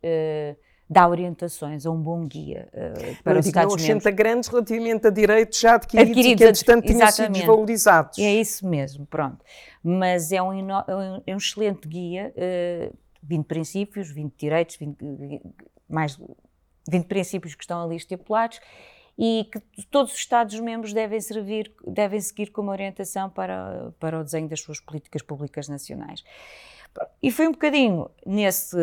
dá 0.88 1.08
orientações 1.08 1.84
a 1.84 1.90
um 1.90 2.00
bom 2.00 2.24
guia 2.26 2.68
uh, 2.72 3.22
para 3.22 3.34
não 3.34 3.40
os 3.40 3.46
Estados 3.46 3.68
não 3.68 3.74
acrescenta 3.74 4.10
grandes 4.10 4.48
relativamente 4.48 5.06
a 5.06 5.10
direitos 5.10 5.58
já 5.60 5.74
adquiridos, 5.74 6.10
adquiridos 6.10 6.42
e 6.42 6.44
que, 6.44 6.44
entretanto, 6.44 6.86
tinham 6.86 7.10
sido 7.10 7.32
desvalorizados. 7.32 8.18
É 8.18 8.34
isso 8.34 8.66
mesmo, 8.66 9.04
pronto. 9.06 9.44
Mas 9.82 10.30
é 10.32 10.40
um, 10.40 10.52
é 11.26 11.34
um 11.34 11.36
excelente 11.36 11.86
guia, 11.88 12.32
uh, 12.36 12.96
20 13.22 13.44
princípios, 13.46 14.10
20 14.10 14.34
direitos, 14.36 14.76
20, 14.76 14.96
mais 15.88 16.18
20 16.88 17.06
princípios 17.06 17.54
que 17.54 17.62
estão 17.62 17.82
ali 17.82 17.96
estipulados 17.96 18.60
e 19.18 19.48
que 19.50 19.86
todos 19.86 20.12
os 20.12 20.18
Estados-membros 20.18 20.92
devem 20.92 21.20
servir, 21.20 21.72
devem 21.86 22.20
seguir 22.20 22.50
como 22.50 22.70
orientação 22.70 23.30
para, 23.30 23.92
para 23.98 24.20
o 24.20 24.24
desenho 24.24 24.48
das 24.48 24.60
suas 24.60 24.78
políticas 24.78 25.22
públicas 25.22 25.68
nacionais. 25.68 26.22
E 27.22 27.30
foi 27.30 27.48
um 27.48 27.52
bocadinho 27.52 28.10
nesse, 28.24 28.76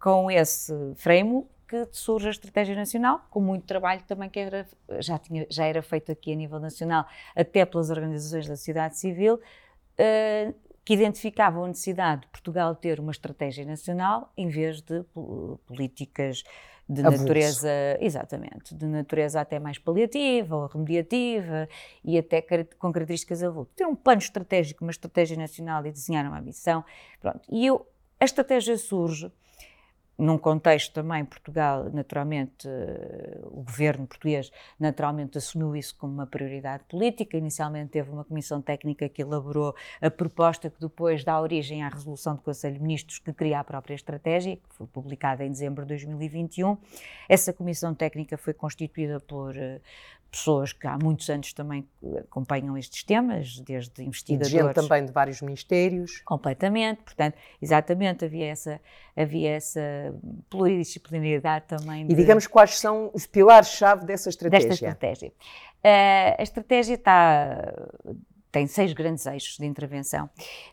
com 0.00 0.30
esse 0.30 0.72
frame 0.96 1.46
que 1.68 1.88
surge 1.90 2.28
a 2.28 2.30
Estratégia 2.30 2.76
Nacional, 2.76 3.26
com 3.28 3.40
muito 3.40 3.66
trabalho 3.66 4.02
também 4.06 4.30
que 4.30 4.38
era, 4.38 4.66
já, 5.00 5.18
tinha, 5.18 5.46
já 5.50 5.66
era 5.66 5.82
feito 5.82 6.12
aqui 6.12 6.32
a 6.32 6.36
nível 6.36 6.60
nacional, 6.60 7.06
até 7.34 7.64
pelas 7.64 7.90
organizações 7.90 8.46
da 8.46 8.56
sociedade 8.56 8.96
civil, 8.96 9.34
uh, 9.34 10.54
que 10.86 10.94
identificavam 10.94 11.64
a 11.64 11.68
necessidade 11.68 12.22
de 12.22 12.28
Portugal 12.28 12.72
ter 12.76 13.00
uma 13.00 13.10
estratégia 13.10 13.66
nacional 13.66 14.32
em 14.36 14.46
vez 14.46 14.80
de 14.80 15.02
políticas 15.66 16.44
de 16.88 17.00
Avulso. 17.00 17.24
natureza, 17.24 17.68
exatamente, 17.98 18.72
de 18.72 18.86
natureza 18.86 19.40
até 19.40 19.58
mais 19.58 19.78
paliativa 19.78 20.54
ou 20.54 20.66
remediativa 20.68 21.68
e 22.04 22.16
até 22.16 22.40
com 22.78 22.92
características 22.92 23.42
avulso. 23.42 23.72
Ter 23.74 23.84
um 23.84 23.96
plano 23.96 24.20
estratégico, 24.20 24.84
uma 24.84 24.92
estratégia 24.92 25.36
nacional 25.36 25.84
e 25.84 25.90
desenhar 25.90 26.24
uma 26.24 26.40
missão, 26.40 26.84
pronto. 27.20 27.40
E 27.50 27.66
eu, 27.66 27.84
a 28.20 28.24
estratégia 28.24 28.78
surge 28.78 29.32
num 30.18 30.38
contexto 30.38 30.94
também, 30.94 31.24
Portugal, 31.24 31.90
naturalmente, 31.92 32.66
o 33.44 33.62
governo 33.62 34.06
português 34.06 34.50
naturalmente 34.80 35.36
assumiu 35.36 35.76
isso 35.76 35.94
como 35.98 36.12
uma 36.12 36.26
prioridade 36.26 36.84
política. 36.84 37.36
Inicialmente 37.36 37.90
teve 37.90 38.10
uma 38.10 38.24
comissão 38.24 38.62
técnica 38.62 39.08
que 39.10 39.20
elaborou 39.20 39.74
a 40.00 40.10
proposta 40.10 40.70
que 40.70 40.80
depois 40.80 41.22
dá 41.22 41.38
origem 41.38 41.82
à 41.82 41.88
resolução 41.88 42.34
do 42.34 42.40
Conselho 42.40 42.76
de 42.76 42.82
Ministros 42.82 43.18
que 43.18 43.32
cria 43.32 43.60
a 43.60 43.64
própria 43.64 43.94
estratégia, 43.94 44.56
que 44.56 44.62
foi 44.70 44.86
publicada 44.86 45.44
em 45.44 45.50
dezembro 45.50 45.82
de 45.84 45.88
2021. 45.88 46.78
Essa 47.28 47.52
comissão 47.52 47.94
técnica 47.94 48.38
foi 48.38 48.54
constituída 48.54 49.20
por 49.20 49.54
pessoas 50.30 50.72
que 50.72 50.86
há 50.86 50.98
muitos 50.98 51.28
anos 51.30 51.52
também 51.52 51.88
acompanham 52.18 52.76
estes 52.76 53.02
temas, 53.02 53.58
desde 53.60 54.02
investigadores. 54.02 54.50
Gente 54.50 54.74
também 54.74 55.04
de 55.04 55.12
vários 55.12 55.40
ministérios. 55.40 56.20
Completamente, 56.24 57.02
portanto, 57.02 57.36
exatamente, 57.60 58.24
havia 58.24 58.46
essa, 58.46 58.80
havia 59.16 59.50
essa 59.50 59.80
pluridisciplinaridade 60.50 61.66
também. 61.66 62.06
De, 62.06 62.12
e 62.12 62.16
digamos 62.16 62.46
quais 62.46 62.78
são 62.78 63.10
os 63.14 63.26
pilares-chave 63.26 64.04
dessa 64.04 64.28
estratégia? 64.28 64.68
Desta 64.68 64.84
estratégia. 64.86 65.28
Uh, 65.28 66.34
a 66.38 66.42
estratégia 66.42 66.94
está, 66.94 67.72
tem 68.50 68.66
seis 68.66 68.92
grandes 68.92 69.24
eixos 69.26 69.56
de 69.56 69.66
intervenção. 69.66 70.28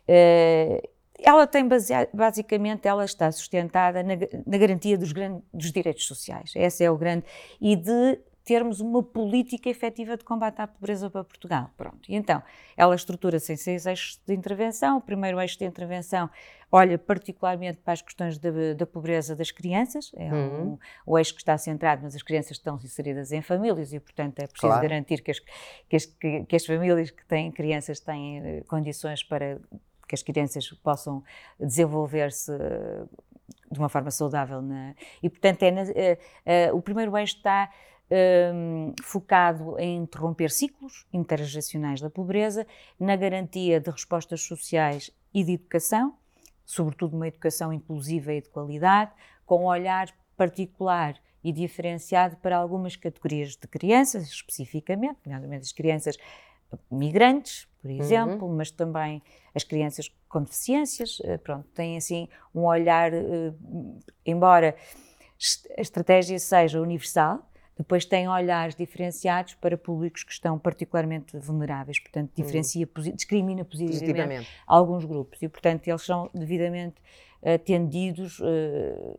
Uh, 0.08 0.94
ela 1.18 1.46
tem 1.46 1.66
basicamente, 2.12 2.86
ela 2.86 3.04
está 3.04 3.30
sustentada 3.30 4.02
na, 4.02 4.14
na 4.46 4.58
garantia 4.58 4.98
dos, 4.98 5.12
grandes, 5.12 5.42
dos 5.52 5.72
direitos 5.72 6.06
sociais. 6.06 6.52
Esse 6.54 6.84
é 6.84 6.90
o 6.90 6.98
grande. 6.98 7.24
E 7.60 7.76
de 7.76 8.18
termos 8.44 8.80
uma 8.80 9.02
política 9.02 9.70
efetiva 9.70 10.16
de 10.16 10.24
combate 10.24 10.60
à 10.60 10.66
pobreza 10.66 11.08
para 11.08 11.24
Portugal. 11.24 11.70
Pronto. 11.76 12.10
E 12.10 12.14
então, 12.14 12.42
ela 12.76 12.94
estrutura-se 12.94 13.52
em 13.54 13.56
seis 13.56 13.86
eixos 13.86 14.20
de 14.26 14.34
intervenção. 14.34 14.98
O 14.98 15.00
primeiro 15.00 15.40
eixo 15.40 15.58
de 15.58 15.64
intervenção 15.64 16.28
olha 16.70 16.98
particularmente 16.98 17.78
para 17.78 17.94
as 17.94 18.02
questões 18.02 18.38
da, 18.38 18.84
pobreza 18.84 19.34
das 19.34 19.50
crianças. 19.50 20.12
É 20.14 20.30
uhum. 20.30 20.72
um, 20.72 20.78
o 21.06 21.18
eixo 21.18 21.32
que 21.32 21.40
está 21.40 21.56
centrado, 21.56 22.02
mas 22.02 22.14
as 22.14 22.22
crianças 22.22 22.52
estão 22.52 22.76
inseridas 22.76 23.32
em 23.32 23.40
famílias 23.40 23.92
e, 23.92 24.00
portanto, 24.00 24.40
é 24.40 24.46
preciso 24.46 24.72
claro. 24.72 24.82
garantir 24.82 25.22
que 25.22 25.30
as, 25.30 25.38
que, 25.88 25.96
as, 25.96 26.04
que 26.04 26.56
as 26.56 26.66
famílias 26.66 27.10
que 27.10 27.24
têm 27.24 27.50
crianças 27.50 27.98
têm 27.98 28.38
eh, 28.40 28.62
condições 28.68 29.22
para 29.22 29.58
que 30.06 30.14
as 30.14 30.22
crianças 30.22 30.68
possam 30.82 31.24
desenvolver-se 31.58 32.52
eh, 32.52 33.04
de 33.70 33.78
uma 33.78 33.88
forma 33.88 34.10
saudável. 34.10 34.60
Na, 34.60 34.94
e, 35.22 35.30
portanto, 35.30 35.62
é 35.62 35.70
na, 35.70 35.82
uh, 35.82 36.76
o 36.76 36.82
primeiro 36.82 37.16
eixo 37.16 37.36
está 37.36 37.70
um, 38.10 38.92
focado 39.02 39.78
em 39.78 39.98
interromper 39.98 40.50
ciclos 40.50 41.06
intergeracionais 41.12 42.00
da 42.00 42.10
pobreza, 42.10 42.66
na 42.98 43.16
garantia 43.16 43.80
de 43.80 43.90
respostas 43.90 44.42
sociais 44.42 45.10
e 45.32 45.42
de 45.42 45.52
educação, 45.52 46.14
sobretudo 46.64 47.16
uma 47.16 47.28
educação 47.28 47.72
inclusiva 47.72 48.32
e 48.32 48.40
de 48.40 48.48
qualidade, 48.48 49.12
com 49.44 49.64
um 49.64 49.66
olhar 49.66 50.08
particular 50.36 51.16
e 51.42 51.52
diferenciado 51.52 52.36
para 52.38 52.56
algumas 52.56 52.96
categorias 52.96 53.56
de 53.56 53.68
crianças, 53.68 54.28
especificamente, 54.28 55.18
nomeadamente 55.24 55.64
as 55.64 55.72
crianças 55.72 56.16
migrantes, 56.90 57.68
por 57.80 57.90
uhum. 57.90 57.98
exemplo, 57.98 58.48
uhum. 58.48 58.56
mas 58.56 58.70
também 58.70 59.22
as 59.54 59.62
crianças 59.62 60.10
com 60.28 60.42
deficiências, 60.42 61.18
eh, 61.22 61.36
pronto, 61.38 61.68
têm 61.74 61.96
assim 61.96 62.28
um 62.54 62.62
olhar, 62.62 63.12
eh, 63.12 63.52
embora 64.24 64.74
a 65.76 65.80
estratégia 65.80 66.38
seja 66.38 66.80
universal, 66.80 67.46
depois 67.76 68.04
tem 68.04 68.28
olhares 68.28 68.74
diferenciados 68.74 69.54
para 69.54 69.76
públicos 69.76 70.22
que 70.22 70.32
estão 70.32 70.58
particularmente 70.58 71.36
vulneráveis, 71.38 71.98
portanto, 71.98 72.30
hum. 72.30 72.42
diferencia, 72.42 72.88
discrimina 73.14 73.64
positivamente, 73.64 74.00
positivamente, 74.00 74.48
alguns 74.66 75.04
grupos 75.04 75.42
e, 75.42 75.48
portanto, 75.48 75.88
eles 75.88 76.02
são 76.02 76.30
devidamente 76.32 76.96
atendidos 77.44 78.40
uh, 78.40 79.18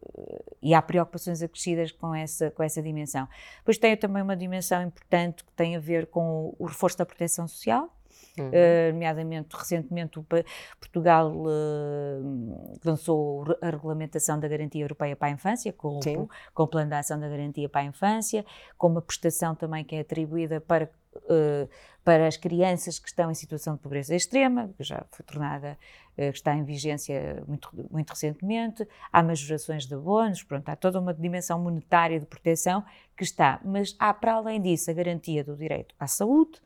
e 0.61 0.73
há 0.73 0.81
preocupações 0.81 1.43
acrescidas 1.43 1.91
com 1.91 2.13
essa, 2.15 2.49
com 2.49 2.63
essa 2.63 2.81
dimensão. 2.81 3.27
Depois 3.59 3.77
tem 3.77 3.95
também 3.95 4.23
uma 4.23 4.35
dimensão 4.35 4.81
importante 4.81 5.43
que 5.43 5.51
tem 5.51 5.75
a 5.75 5.79
ver 5.79 6.07
com 6.07 6.55
o 6.57 6.65
reforço 6.65 6.97
da 6.97 7.05
proteção 7.05 7.47
social, 7.47 7.94
Uhum. 8.37 8.49
Uh, 8.49 8.93
nomeadamente, 8.93 9.55
recentemente, 9.55 10.19
Portugal 10.79 11.31
uh, 11.31 12.79
lançou 12.83 13.45
a 13.61 13.69
regulamentação 13.69 14.39
da 14.39 14.47
Garantia 14.47 14.83
Europeia 14.83 15.15
para 15.15 15.29
a 15.29 15.31
Infância, 15.31 15.71
com, 15.71 15.99
o, 15.99 16.29
com 16.53 16.63
o 16.63 16.67
Plano 16.67 16.89
de 16.89 16.95
Ação 16.95 17.19
da 17.19 17.29
Garantia 17.29 17.69
para 17.69 17.81
a 17.81 17.85
Infância, 17.85 18.45
com 18.77 18.87
uma 18.87 19.01
prestação 19.01 19.55
também 19.55 19.83
que 19.83 19.95
é 19.95 20.01
atribuída 20.01 20.59
para 20.59 20.89
Uh, 21.15 21.69
para 22.03 22.27
as 22.27 22.37
crianças 22.37 22.99
que 22.99 23.07
estão 23.07 23.31
em 23.31 23.33
situação 23.33 23.75
de 23.75 23.79
pobreza 23.79 24.13
extrema, 24.13 24.69
que 24.77 24.83
já 24.83 25.05
foi 25.09 25.25
tornada, 25.25 25.77
uh, 26.17 26.21
está 26.23 26.53
em 26.53 26.63
vigência 26.63 27.41
muito, 27.47 27.69
muito 27.89 28.09
recentemente, 28.11 28.85
há 29.11 29.23
majorações 29.23 29.87
de 29.87 29.95
bônus, 29.95 30.43
pronto, 30.43 30.67
há 30.67 30.75
toda 30.75 30.99
uma 30.99 31.13
dimensão 31.13 31.57
monetária 31.57 32.19
de 32.19 32.25
proteção 32.25 32.83
que 33.15 33.23
está, 33.23 33.61
mas 33.63 33.95
há 33.97 34.13
para 34.13 34.33
além 34.33 34.61
disso 34.61 34.91
a 34.91 34.93
garantia 34.93 35.41
do 35.41 35.55
direito 35.55 35.95
à 35.97 36.05
saúde, 36.05 36.61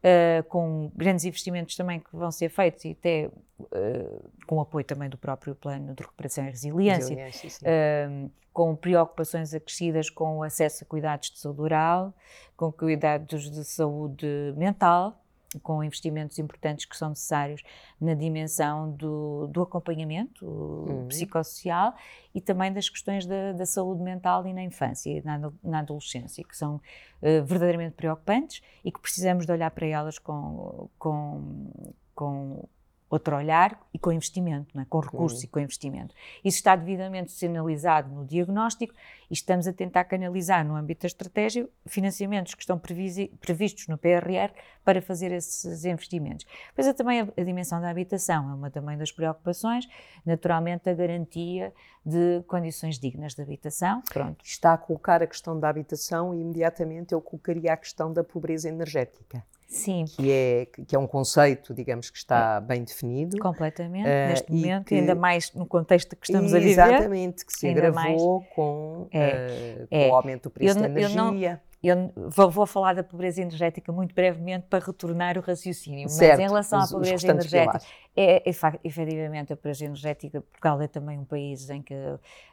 uh, 0.00 0.42
com 0.44 0.90
grandes 0.94 1.24
investimentos 1.24 1.76
também 1.76 2.00
que 2.00 2.14
vão 2.14 2.30
ser 2.30 2.48
feitos 2.48 2.84
e 2.84 2.90
até 2.92 3.30
uh, 3.60 4.30
com 4.46 4.60
apoio 4.60 4.84
também 4.84 5.08
do 5.08 5.18
próprio 5.18 5.54
plano 5.54 5.94
de 5.94 6.02
recuperação 6.02 6.44
e 6.44 6.50
resiliência, 6.50 7.14
resiliência 7.14 7.68
uh, 7.68 8.30
com 8.52 8.74
preocupações 8.74 9.54
acrescidas 9.54 10.10
com 10.10 10.38
o 10.38 10.42
acesso 10.42 10.84
a 10.84 10.86
cuidados 10.86 11.30
de 11.30 11.38
saúde 11.38 11.60
oral, 11.60 12.14
com 12.56 12.72
cuidados 12.72 13.50
de 13.50 13.64
saúde 13.64 14.26
mental, 14.56 15.22
com 15.62 15.82
investimentos 15.82 16.38
importantes 16.38 16.84
que 16.84 16.96
são 16.96 17.10
necessários 17.10 17.62
na 18.00 18.14
dimensão 18.14 18.92
do, 18.92 19.48
do 19.48 19.62
acompanhamento 19.62 20.46
uhum. 20.46 21.08
psicossocial 21.08 21.94
e 22.34 22.40
também 22.40 22.72
das 22.72 22.88
questões 22.88 23.26
da, 23.26 23.52
da, 23.52 23.66
saúde 23.66 24.02
mental 24.02 24.46
e 24.46 24.52
na 24.52 24.62
infância 24.62 25.10
e 25.10 25.22
na, 25.22 25.52
na 25.62 25.80
adolescência, 25.80 26.44
que 26.44 26.56
são 26.56 26.76
uh, 26.76 27.44
verdadeiramente 27.44 27.94
preocupantes 27.94 28.62
e 28.84 28.92
que 28.92 29.00
precisamos 29.00 29.44
de 29.44 29.52
olhar 29.52 29.70
para 29.72 29.86
elas 29.86 30.18
com, 30.18 30.88
com, 30.98 31.70
com 32.14 32.68
outro 33.10 33.36
olhar 33.36 33.78
e 33.92 33.98
com 33.98 34.12
investimento, 34.12 34.78
é? 34.78 34.84
com 34.88 35.00
recursos 35.00 35.40
uhum. 35.40 35.44
e 35.44 35.48
com 35.48 35.60
investimento. 35.60 36.14
Isso 36.44 36.58
está 36.58 36.76
devidamente 36.76 37.32
sinalizado 37.32 38.08
no 38.14 38.24
diagnóstico 38.24 38.94
e 39.28 39.34
estamos 39.34 39.66
a 39.66 39.72
tentar 39.72 40.04
canalizar 40.04 40.64
no 40.64 40.76
âmbito 40.76 41.02
da 41.02 41.08
estratégia 41.08 41.68
financiamentos 41.86 42.54
que 42.54 42.62
estão 42.62 42.78
previstos 42.78 43.88
no 43.88 43.98
PRR 43.98 44.52
para 44.84 45.02
fazer 45.02 45.32
esses 45.32 45.84
investimentos. 45.84 46.46
Pois 46.74 46.86
é 46.86 46.92
também 46.92 47.20
a, 47.20 47.28
a, 47.36 47.42
dimensão 47.42 47.80
da 47.80 47.90
habitação, 47.90 48.48
é 48.48 48.54
uma 48.54 48.70
também 48.70 48.96
das 48.96 49.10
preocupações, 49.10 49.88
naturalmente 50.24 50.88
a 50.88 50.94
garantia 50.94 51.74
de 52.06 52.42
condições 52.46 52.98
dignas 52.98 53.34
de 53.34 53.42
habitação. 53.42 54.02
Pronto. 54.08 54.44
Está 54.44 54.74
a 54.74 54.78
colocar 54.78 55.20
a 55.20 55.26
questão 55.26 55.58
da 55.58 55.68
habitação 55.68 56.32
e 56.32 56.40
imediatamente 56.40 57.12
eu 57.12 57.20
colocaria 57.20 57.72
a 57.72 57.76
questão 57.76 58.12
da 58.12 58.22
pobreza 58.22 58.68
energética. 58.68 59.44
Sim. 59.70 60.04
Que 60.04 60.32
é, 60.32 60.66
que 60.66 60.96
é 60.96 60.98
um 60.98 61.06
conceito, 61.06 61.72
digamos, 61.72 62.10
que 62.10 62.18
está 62.18 62.56
é. 62.56 62.60
bem 62.60 62.82
definido. 62.82 63.38
Completamente, 63.38 64.04
uh, 64.04 64.28
neste 64.28 64.52
momento, 64.52 64.86
que, 64.86 64.96
ainda 64.96 65.14
mais 65.14 65.54
no 65.54 65.64
contexto 65.64 66.16
que 66.16 66.26
estamos 66.26 66.52
a 66.52 66.58
viver. 66.58 66.72
Exatamente, 66.72 67.46
que 67.46 67.52
se 67.52 67.68
agravou 67.68 67.94
mais, 67.94 68.20
com, 68.52 69.08
é, 69.12 69.78
uh, 69.82 69.86
com 69.86 69.96
é. 69.96 70.08
o 70.08 70.14
aumento 70.16 70.42
do 70.44 70.50
preço 70.50 70.76
eu, 70.76 70.82
da 70.82 70.88
energia. 70.88 71.62
Eu, 71.82 71.96
não, 71.96 72.12
eu 72.16 72.30
vou, 72.30 72.50
vou, 72.50 72.66
falar 72.66 72.94
da 72.94 73.04
pobreza 73.04 73.40
energética 73.40 73.92
muito 73.92 74.12
brevemente 74.12 74.66
para 74.68 74.84
retornar 74.84 75.38
o 75.38 75.40
raciocínio. 75.40 76.08
Certo, 76.08 76.32
mas 76.32 76.40
em 76.40 76.48
relação 76.48 76.78
os, 76.80 76.90
à 76.90 76.92
pobreza 76.92 77.28
energética, 77.28 77.80
é, 78.16 78.50
é, 78.50 78.52
efetivamente 78.82 79.52
a 79.52 79.56
pobreza 79.56 79.84
energética, 79.84 80.40
Portugal 80.40 80.82
é 80.82 80.88
também 80.88 81.16
um 81.16 81.24
país 81.24 81.70
em 81.70 81.80
que 81.80 81.94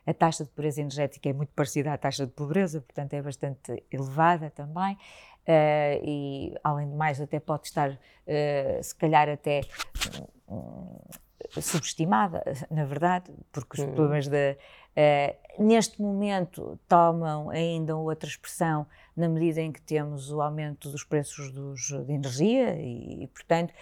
a 0.06 0.14
taxa 0.14 0.44
de 0.44 0.52
pobreza 0.52 0.82
energética 0.82 1.28
é 1.28 1.34
muito 1.34 1.52
parecida 1.56 1.92
à 1.92 1.98
taxa 1.98 2.28
de 2.28 2.32
pobreza, 2.32 2.80
portanto 2.80 3.14
é 3.16 3.22
bastante 3.24 3.84
elevada 3.92 4.52
também. 4.52 4.96
Uh, 5.48 6.04
e, 6.04 6.56
além 6.62 6.90
de 6.90 6.96
mais, 6.96 7.22
até 7.22 7.40
pode 7.40 7.68
estar, 7.68 7.92
uh, 7.92 8.84
se 8.84 8.94
calhar, 8.94 9.30
até 9.30 9.62
um, 10.50 11.00
subestimada, 11.62 12.44
na 12.70 12.84
verdade, 12.84 13.32
porque 13.52 13.82
os 13.82 13.88
hum. 13.88 13.94
problemas 13.94 14.28
da. 14.28 14.58
Uh, 14.98 15.64
neste 15.64 16.02
momento 16.02 16.78
tomam 16.88 17.50
ainda 17.50 17.96
outra 17.96 18.28
expressão 18.28 18.86
na 19.16 19.30
medida 19.30 19.62
em 19.62 19.72
que 19.72 19.82
temos 19.82 20.32
o 20.32 20.42
aumento 20.42 20.90
dos 20.90 21.04
preços 21.04 21.52
dos, 21.52 21.88
de 22.06 22.12
energia 22.12 22.76
e, 22.76 23.24
e, 23.24 23.28
portanto, 23.28 23.74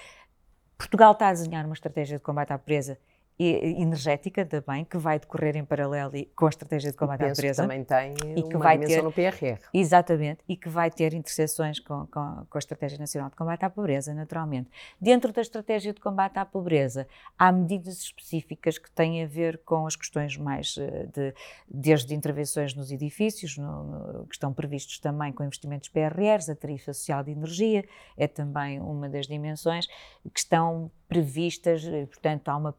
Portugal 0.78 1.14
está 1.14 1.30
a 1.30 1.32
desenhar 1.32 1.66
uma 1.66 1.74
estratégia 1.74 2.18
de 2.18 2.24
combate 2.24 2.52
à 2.52 2.60
pobreza 2.60 3.00
energética 3.38 4.46
também, 4.46 4.86
que 4.86 4.98
vai 4.98 5.20
decorrer 5.20 5.58
em 5.58 5.66
paralelo 5.66 6.12
com 6.36 6.46
a 6.46 6.50
estratégia 6.50 6.92
de 6.92 6.98
combate 6.98 7.24
à 7.24 7.30
pobreza. 7.30 7.64
também 7.64 7.84
tem 7.84 8.14
e 8.36 8.44
que 8.44 8.58
vai 8.58 8.78
ter, 8.80 9.04
no 9.04 9.12
PRR. 9.12 9.60
Exatamente, 9.74 10.40
e 10.48 10.56
que 10.56 10.70
vai 10.70 10.90
ter 10.90 11.14
interseções 11.14 11.80
com, 11.80 12.08
com, 12.08 12.46
com, 12.50 12.58
a 12.58 12.60
Estratégia 12.60 12.98
Nacional 12.98 13.30
de 13.30 13.36
Combate 13.36 13.66
à 13.66 13.70
Pobreza, 13.70 14.14
naturalmente. 14.14 14.70
Dentro 15.00 15.34
da 15.34 15.42
Estratégia 15.42 15.94
de 15.94 16.00
Combate 16.00 16.38
à 16.38 16.46
Pobreza, 16.46 17.08
há 17.38 17.52
medidas 17.52 18.02
específicas 18.02 18.78
que 18.78 18.90
têm 18.92 19.24
a 19.24 19.28
ver 19.28 19.60
com 19.66 19.86
as 19.86 19.96
questões 19.96 20.38
mais 20.38 20.76
eh, 20.78 21.08
de, 21.14 21.34
desde 21.68 22.16
intervenções 22.16 22.74
nos 22.74 22.92
edifícios, 22.92 23.58
no, 23.58 23.84
no, 23.84 24.28
que 24.28 24.36
estão 24.36 24.54
previstos 24.54 25.00
também 25.00 25.34
com 25.34 25.44
investimentos 25.44 25.90
PRRs, 25.90 26.50
a 26.50 26.56
tarifa 26.56 26.94
social 26.94 27.24
de 27.24 27.32
energia 27.32 27.86
é 28.18 28.28
também 28.28 28.80
uma 28.80 29.10
das 29.10 29.28
dimensões 29.28 29.88
que 30.34 30.40
estão 30.40 30.90
previstas, 31.08 31.84
portanto, 32.08 32.50
há, 32.50 32.58
uma, 32.58 32.76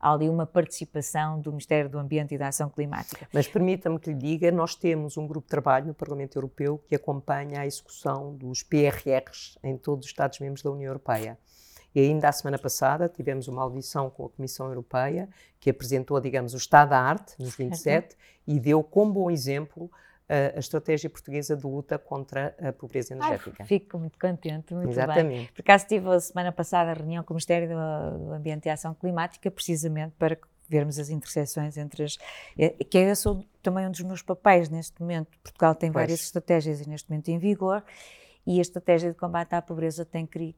há 0.00 0.12
ali 0.12 0.28
uma 0.28 0.46
participação 0.46 1.40
do 1.40 1.50
Ministério 1.50 1.90
do 1.90 1.98
Ambiente 1.98 2.34
e 2.34 2.38
da 2.38 2.48
Ação 2.48 2.68
Climática. 2.68 3.28
Mas 3.32 3.46
permita-me 3.46 3.98
que 3.98 4.10
lhe 4.10 4.16
diga, 4.16 4.50
nós 4.50 4.74
temos 4.74 5.16
um 5.16 5.26
grupo 5.26 5.46
de 5.46 5.50
trabalho 5.50 5.86
no 5.86 5.94
Parlamento 5.94 6.36
Europeu 6.36 6.82
que 6.88 6.94
acompanha 6.94 7.60
a 7.60 7.66
execução 7.66 8.34
dos 8.34 8.62
PRRs 8.62 9.58
em 9.62 9.76
todos 9.76 10.06
os 10.06 10.10
Estados-membros 10.10 10.62
da 10.62 10.70
União 10.70 10.88
Europeia. 10.88 11.38
E 11.94 12.00
ainda 12.00 12.28
a 12.28 12.32
semana 12.32 12.58
passada 12.58 13.08
tivemos 13.08 13.46
uma 13.46 13.62
audição 13.62 14.10
com 14.10 14.26
a 14.26 14.28
Comissão 14.28 14.66
Europeia, 14.66 15.28
que 15.60 15.70
apresentou, 15.70 16.20
digamos, 16.20 16.52
o 16.52 16.56
estado 16.56 16.90
da 16.90 17.00
arte 17.00 17.34
nos 17.38 17.54
27 17.54 18.16
e 18.46 18.58
deu 18.58 18.82
como 18.82 19.12
bom 19.12 19.30
exemplo 19.30 19.90
a, 20.28 20.56
a, 20.56 20.58
estratégia 20.58 21.10
portuguesa 21.10 21.56
de 21.56 21.66
luta 21.66 21.98
contra 21.98 22.54
a 22.60 22.72
pobreza 22.72 23.14
energética. 23.14 23.56
Ai, 23.60 23.66
fico 23.66 23.98
muito 23.98 24.18
contente, 24.18 24.74
muito 24.74 24.90
Exatamente. 24.90 25.36
bem. 25.36 25.48
Por 25.54 25.60
acaso 25.60 25.86
tive 25.86 26.08
a 26.08 26.20
semana 26.20 26.52
passada 26.52 26.90
a 26.90 26.94
reunião 26.94 27.22
com 27.22 27.34
o 27.34 27.36
Ministério 27.36 27.68
do, 27.68 28.32
Ambiente 28.32 28.66
e 28.66 28.70
Ação 28.70 28.94
Climática, 28.94 29.50
precisamente 29.50 30.14
para 30.18 30.38
vermos 30.68 30.98
as 30.98 31.10
interseções 31.10 31.76
entre 31.76 32.04
as... 32.04 32.16
É, 32.58 32.70
que 32.70 32.98
é 32.98 33.12
também 33.62 33.86
um 33.86 33.90
dos 33.90 34.00
meus 34.00 34.22
papéis 34.22 34.68
neste 34.68 35.00
momento. 35.00 35.28
Portugal 35.42 35.74
tem 35.74 35.92
pois. 35.92 36.02
várias 36.02 36.20
estratégias 36.20 36.80
e 36.80 36.88
neste 36.88 37.10
momento 37.10 37.28
em 37.28 37.38
vigor, 37.38 37.82
e 38.46 38.58
a 38.58 38.62
estratégia 38.62 39.10
de 39.10 39.16
combate 39.16 39.54
à 39.54 39.62
pobreza 39.62 40.04
tem 40.04 40.26
que 40.26 40.54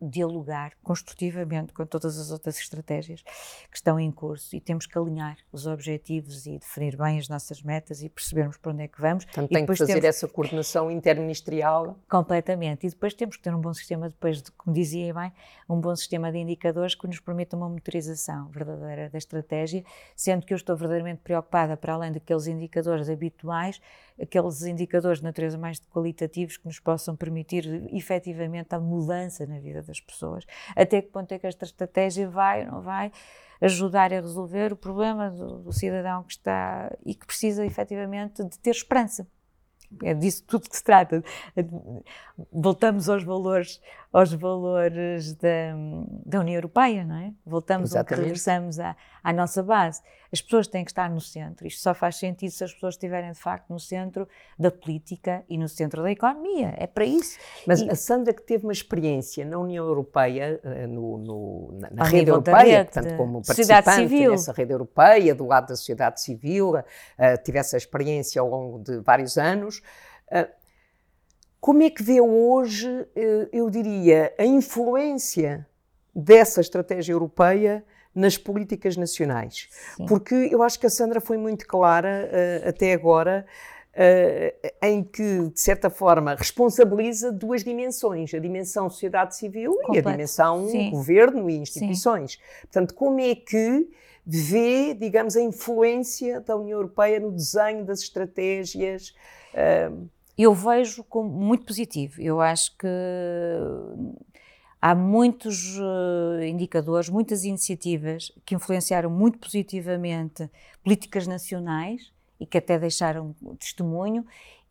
dialogar 0.00 0.72
construtivamente 0.82 1.72
com 1.72 1.84
todas 1.84 2.18
as 2.18 2.30
outras 2.30 2.58
estratégias 2.58 3.22
que 3.70 3.76
estão 3.76 4.00
em 4.00 4.10
curso 4.10 4.56
e 4.56 4.60
temos 4.60 4.86
que 4.86 4.98
alinhar 4.98 5.36
os 5.52 5.66
objetivos 5.66 6.46
e 6.46 6.58
definir 6.58 6.96
bem 6.96 7.18
as 7.18 7.28
nossas 7.28 7.62
metas 7.62 8.02
e 8.02 8.08
percebermos 8.08 8.56
para 8.56 8.72
onde 8.72 8.82
é 8.84 8.88
que 8.88 9.00
vamos. 9.00 9.24
Portanto, 9.24 9.50
tem 9.50 9.66
que 9.66 9.76
fazer 9.76 9.94
temos... 9.94 10.04
essa 10.04 10.28
coordenação 10.28 10.90
interministerial. 10.90 11.98
Completamente. 12.08 12.86
E 12.86 12.90
depois 12.90 13.14
temos 13.14 13.36
que 13.36 13.42
ter 13.42 13.54
um 13.54 13.60
bom 13.60 13.74
sistema, 13.74 14.08
depois, 14.08 14.42
de, 14.42 14.50
como 14.52 14.74
dizia 14.74 15.12
bem, 15.12 15.32
um 15.68 15.80
bom 15.80 15.94
sistema 15.94 16.32
de 16.32 16.38
indicadores 16.38 16.94
que 16.94 17.06
nos 17.06 17.20
permita 17.20 17.56
uma 17.56 17.68
monitorização 17.68 18.48
verdadeira 18.48 19.10
da 19.10 19.18
estratégia, 19.18 19.84
sendo 20.14 20.44
que 20.46 20.52
eu 20.52 20.56
estou 20.56 20.76
verdadeiramente 20.76 21.20
preocupada, 21.22 21.76
para 21.76 21.94
além 21.94 22.12
daqueles 22.12 22.46
indicadores 22.46 23.08
habituais, 23.08 23.80
aqueles 24.20 24.62
indicadores 24.62 25.18
de 25.18 25.24
natureza 25.24 25.58
mais 25.58 25.80
qualitativos 25.90 26.56
que 26.56 26.66
nos 26.66 26.80
possam 26.80 27.16
permitir 27.26 27.88
efetivamente 27.92 28.74
a 28.74 28.78
mudança 28.78 29.44
na 29.46 29.58
vida 29.58 29.82
das 29.82 30.00
pessoas. 30.00 30.44
Até 30.76 31.02
que 31.02 31.08
ponto 31.08 31.32
é 31.32 31.38
que 31.38 31.46
esta 31.46 31.64
estratégia 31.64 32.28
vai 32.28 32.64
ou 32.64 32.72
não 32.72 32.80
vai 32.80 33.10
ajudar 33.60 34.12
a 34.12 34.20
resolver 34.20 34.72
o 34.72 34.76
problema 34.76 35.30
do, 35.30 35.58
do 35.58 35.72
cidadão 35.72 36.22
que 36.22 36.32
está 36.32 36.94
e 37.04 37.14
que 37.14 37.26
precisa 37.26 37.64
efetivamente 37.64 38.44
de 38.44 38.58
ter 38.58 38.70
esperança. 38.70 39.26
É 40.02 40.14
disso 40.14 40.44
tudo 40.44 40.68
que 40.68 40.76
se 40.76 40.82
trata. 40.82 41.22
Voltamos 42.52 43.08
aos 43.08 43.22
valores, 43.22 43.80
aos 44.12 44.32
valores 44.32 45.34
da, 45.34 45.74
da 46.24 46.40
União 46.40 46.56
Europeia, 46.56 47.04
não 47.04 47.16
é? 47.16 47.32
Voltamos, 47.44 47.92
regressamos 47.92 48.80
à, 48.80 48.96
à 49.22 49.32
nossa 49.32 49.62
base. 49.62 50.02
As 50.32 50.40
pessoas 50.40 50.66
têm 50.66 50.84
que 50.84 50.90
estar 50.90 51.10
no 51.10 51.20
centro. 51.20 51.66
Isto 51.66 51.82
só 51.82 51.94
faz 51.94 52.16
sentido 52.16 52.50
se 52.50 52.64
as 52.64 52.72
pessoas 52.72 52.94
estiverem, 52.94 53.32
de 53.32 53.38
facto, 53.38 53.70
no 53.70 53.78
centro 53.78 54.28
da 54.58 54.70
política 54.70 55.44
e 55.48 55.56
no 55.56 55.68
centro 55.68 56.02
da 56.02 56.10
economia. 56.10 56.74
É 56.76 56.86
para 56.86 57.04
isso. 57.04 57.38
Mas 57.66 57.80
e... 57.80 57.90
a 57.90 57.94
Sandra, 57.94 58.32
que 58.32 58.42
teve 58.42 58.64
uma 58.64 58.72
experiência 58.72 59.44
na 59.44 59.58
União 59.58 59.84
Europeia, 59.84 60.60
eh, 60.62 60.86
no, 60.86 61.18
no, 61.18 61.78
na, 61.78 61.90
na 61.90 62.04
rede 62.04 62.30
europeia, 62.30 62.78
rede, 62.78 62.90
portanto, 62.90 63.16
como 63.16 63.42
participante 63.44 64.28
nessa 64.28 64.52
rede 64.52 64.72
europeia, 64.72 65.34
do 65.34 65.46
lado 65.46 65.68
da 65.68 65.76
sociedade 65.76 66.20
civil, 66.20 66.76
uh, 66.76 66.82
tive 67.44 67.58
essa 67.58 67.76
experiência 67.76 68.40
ao 68.40 68.48
longo 68.48 68.78
de 68.78 68.98
vários 69.00 69.38
anos. 69.38 69.82
Uh, 70.30 70.48
como 71.60 71.82
é 71.82 71.90
que 71.90 72.02
vê 72.02 72.20
hoje, 72.20 72.88
eu 73.52 73.68
diria, 73.68 74.32
a 74.38 74.44
influência 74.44 75.66
dessa 76.14 76.60
estratégia 76.60 77.12
europeia 77.12 77.84
nas 78.16 78.38
políticas 78.38 78.96
nacionais. 78.96 79.68
Sim. 79.96 80.06
Porque 80.06 80.34
eu 80.50 80.62
acho 80.62 80.80
que 80.80 80.86
a 80.86 80.90
Sandra 80.90 81.20
foi 81.20 81.36
muito 81.36 81.66
clara 81.66 82.28
uh, 82.32 82.68
até 82.68 82.94
agora. 82.94 83.46
Uh, 83.94 84.68
em 84.82 85.02
que, 85.02 85.48
de 85.48 85.58
certa 85.58 85.88
forma, 85.88 86.34
responsabiliza 86.34 87.32
duas 87.32 87.64
dimensões: 87.64 88.34
a 88.34 88.38
dimensão 88.38 88.90
sociedade 88.90 89.34
civil 89.34 89.72
Completo. 89.72 89.94
e 89.94 89.98
a 89.98 90.12
dimensão 90.12 90.68
Sim. 90.68 90.90
governo 90.90 91.48
e 91.48 91.56
instituições. 91.56 92.32
Sim. 92.32 92.38
Portanto, 92.60 92.94
como 92.94 93.20
é 93.20 93.34
que 93.34 93.88
vê, 94.26 94.92
digamos, 94.92 95.34
a 95.34 95.40
influência 95.40 96.40
da 96.42 96.56
União 96.56 96.76
Europeia 96.76 97.18
no 97.20 97.32
desenho 97.32 97.86
das 97.86 98.00
estratégias? 98.00 99.14
Uh... 99.54 100.08
Eu 100.36 100.52
vejo 100.52 101.02
como 101.02 101.30
muito 101.30 101.64
positivo. 101.64 102.20
Eu 102.20 102.42
acho 102.42 102.76
que 102.76 102.86
Há 104.80 104.94
muitos 104.94 105.78
uh, 105.78 106.42
indicadores, 106.42 107.08
muitas 107.08 107.44
iniciativas 107.44 108.30
que 108.44 108.54
influenciaram 108.54 109.10
muito 109.10 109.38
positivamente 109.38 110.50
políticas 110.84 111.26
nacionais 111.26 112.12
e 112.38 112.46
que 112.46 112.58
até 112.58 112.78
deixaram 112.78 113.34
testemunho 113.58 114.24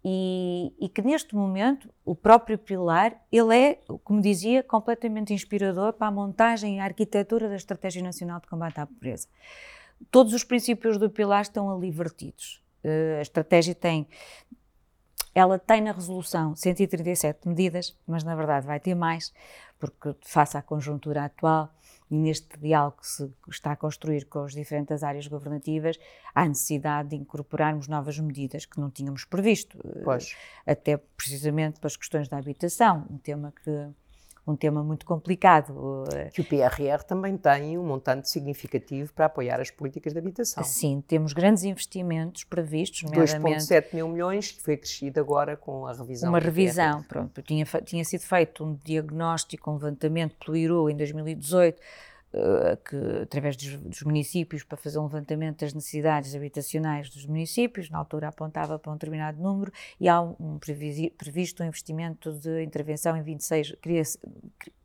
e, 0.08 0.72
e, 0.80 0.88
que 0.88 1.02
neste 1.02 1.36
momento 1.36 1.90
o 2.06 2.14
próprio 2.14 2.60
pilar 2.60 3.20
ele 3.32 3.58
é, 3.58 3.80
como 4.04 4.22
dizia, 4.22 4.62
completamente 4.62 5.34
inspirador 5.34 5.94
para 5.94 6.08
a 6.08 6.12
montagem 6.12 6.78
e 6.78 6.80
a 6.80 6.84
arquitetura 6.84 7.50
da 7.50 7.56
Estratégia 7.56 8.04
Nacional 8.04 8.40
de 8.40 8.46
Combate 8.46 8.80
à 8.80 8.86
Pobreza. 8.86 9.28
Todos 10.12 10.32
os 10.34 10.44
princípios 10.44 11.00
do 11.00 11.10
pilar 11.10 11.42
estão 11.42 11.76
ali 11.76 11.90
vertidos. 11.90 12.62
Uh, 12.84 13.18
a 13.18 13.22
estratégia 13.24 13.74
tem 13.74 14.08
ela 15.34 15.60
tem 15.60 15.82
na 15.82 15.92
resolução 15.92 16.56
137 16.56 17.46
medidas, 17.46 17.94
mas 18.08 18.24
na 18.24 18.34
verdade 18.36 18.66
vai 18.66 18.80
ter 18.80 18.96
mais, 18.96 19.34
porque 19.80 20.16
face 20.22 20.58
à 20.58 20.62
conjuntura 20.62 21.26
atual 21.26 21.74
e 22.10 22.16
neste 22.16 22.58
diálogo 22.60 22.98
que 22.98 23.08
se 23.08 23.32
está 23.50 23.72
a 23.72 23.76
construir 23.76 24.26
com 24.26 24.40
as 24.40 24.54
diferentes 24.54 25.04
áreas 25.04 25.28
governativas, 25.28 25.98
há 26.34 26.48
necessidade 26.48 27.10
de 27.10 27.16
incorporarmos 27.16 27.88
novas 27.88 28.20
medidas 28.20 28.66
que 28.66 28.80
não 28.80 28.90
tínhamos 28.90 29.26
previsto, 29.26 29.78
pois. 30.04 30.36
até 30.66 30.98
precisamente 30.98 31.80
para 31.80 31.88
as 31.88 31.98
questões 31.98 32.28
da 32.28 32.38
habitação, 32.38 33.06
um 33.10 33.18
tema 33.18 33.54
que 33.64 33.90
um 34.48 34.56
tema 34.56 34.84
muito 34.84 35.06
complicado. 35.06 36.06
Que 36.34 36.42
o 36.42 36.46
PRR 36.46 37.04
também 37.08 37.38
tem 37.38 37.78
um 37.78 37.84
montante 37.84 38.30
significativo 38.30 39.12
para 39.14 39.26
apoiar 39.26 39.60
as 39.60 39.72
políticas 39.72 40.14
de 40.14 40.20
habitação. 40.20 40.64
Sim, 40.64 41.04
temos 41.08 41.34
grandes 41.34 41.64
investimentos 41.64 42.44
previstos, 42.44 43.04
2,7 43.10 43.94
mil 43.94 44.08
milhões, 44.08 44.52
que 44.52 44.62
foi 44.62 44.76
acrescido 44.76 45.20
agora 45.20 45.58
com 45.58 45.88
a 45.88 45.94
revisão. 45.94 46.30
Uma 46.30 46.40
revisão, 46.40 47.04
pronto. 47.04 47.42
Tinha, 47.42 47.66
tinha 47.84 48.04
sido 48.06 48.22
feito 48.22 48.64
um 48.64 48.78
diagnóstico, 48.84 49.72
um 49.72 49.74
levantamento 49.76 50.36
pelo 50.44 50.56
IRU 50.56 50.90
em 50.90 50.96
2018 50.96 51.80
eh, 51.80 51.84
que, 52.88 53.22
através 53.24 53.56
dos, 53.56 53.78
dos, 53.78 54.02
municípios 54.04 54.64
para 54.64 54.78
fazer 54.78 55.00
um 55.00 55.04
levantamento 55.04 55.60
das 55.60 55.74
necessidades 55.74 56.36
habitacionais 56.36 57.10
dos 57.10 57.26
municípios, 57.26 57.90
na 57.90 57.98
altura 57.98 58.28
apontava 58.28 58.78
para 58.78 58.92
um 58.92 58.96
determinado 58.96 59.42
número, 59.42 59.72
e 60.00 60.10
há 60.10 60.22
um, 60.22 60.60
previsto 60.60 61.64
um 61.64 61.66
investimento 61.66 62.34
de 62.34 62.64
intervenção 62.64 63.16
em 63.16 63.22
26, 63.22 63.76
cria, 63.82 64.04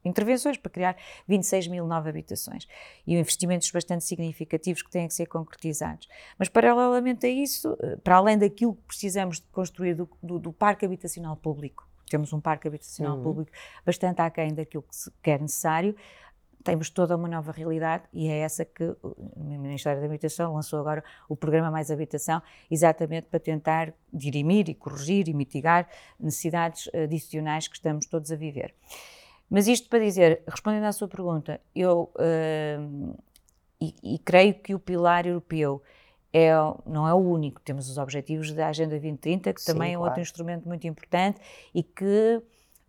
intervenções 0.05 0.57
para 0.57 0.71
criar 0.71 0.97
26 1.27 1.69
mil 1.69 1.87
novas 1.87 2.09
habitações 2.09 2.67
e 3.07 3.15
investimentos 3.15 3.71
bastante 3.71 4.05
significativos 4.05 4.83
que 4.83 4.91
têm 4.91 5.09
que 5.09 5.15
ser 5.15 5.27
concretizados. 5.27 6.09
Mas, 6.39 6.49
paralelamente 6.49 7.27
a 7.27 7.29
isso, 7.29 7.77
eh, 7.83 7.97
para 7.97 8.17
além 8.17 8.39
daquilo 8.39 8.75
que 8.75 8.83
precisamos 8.83 9.41
de 9.41 9.47
construir 9.49 9.95
do, 9.95 10.09
do, 10.23 10.39
do 10.39 10.53
parque 10.53 10.85
habitacional 10.85 11.37
público, 11.37 11.89
temos 12.09 12.33
um 12.33 12.41
parque 12.41 12.67
habitacional 12.67 13.17
uhum. 13.17 13.23
público 13.23 13.53
bastante 13.87 14.21
aquém 14.21 14.53
daquilo 14.53 14.83
que, 14.83 14.97
se, 14.97 15.11
que 15.23 15.31
é 15.31 15.39
necessário, 15.39 15.95
temos 16.63 16.91
toda 16.91 17.17
uma 17.17 17.29
nova 17.29 17.53
realidade 17.53 18.05
e 18.13 18.29
é 18.29 18.39
essa 18.39 18.65
que 18.65 18.85
o 19.03 19.17
Ministério 19.37 20.01
da 20.01 20.07
Habitação 20.07 20.55
lançou 20.55 20.79
agora 20.81 21.03
o 21.29 21.37
programa 21.37 21.71
Mais 21.71 21.91
Habitação, 21.91 22.43
exatamente 22.71 23.29
para 23.29 23.41
tentar 23.41 23.93
dirimir 24.13 24.69
e 24.69 24.75
corrigir 24.75 25.29
e 25.29 25.35
mitigar 25.35 25.89
necessidades 26.19 26.89
adicionais 26.95 27.69
que 27.69 27.77
estamos 27.77 28.07
todos 28.07 28.31
a 28.31 28.37
viver. 28.37 28.75
Mas 29.49 29.67
isto 29.67 29.89
para 29.89 29.99
dizer, 29.99 30.43
respondendo 30.47 30.85
à 30.85 30.93
sua 30.93 31.09
pergunta, 31.09 31.61
eu 31.75 32.13
uh, 32.15 33.19
e, 33.81 33.95
e, 34.15 34.19
creio 34.19 34.55
que 34.55 34.75
o 34.75 34.79
pilar 34.79 35.27
europeu 35.27 35.83
é, 36.33 36.53
não 36.87 37.09
é 37.09 37.15
o 37.15 37.17
único, 37.17 37.61
temos 37.63 37.91
os 37.91 37.99
objetivos 37.99 38.53
da 38.53 38.69
Agenda 38.69 38.91
2030, 38.91 39.53
que 39.53 39.61
Sim, 39.61 39.73
também 39.73 39.93
é 39.93 39.97
claro. 39.97 40.11
outro 40.11 40.21
instrumento 40.21 40.69
muito 40.69 40.87
importante 40.87 41.41
e 41.75 41.83
que 41.83 42.41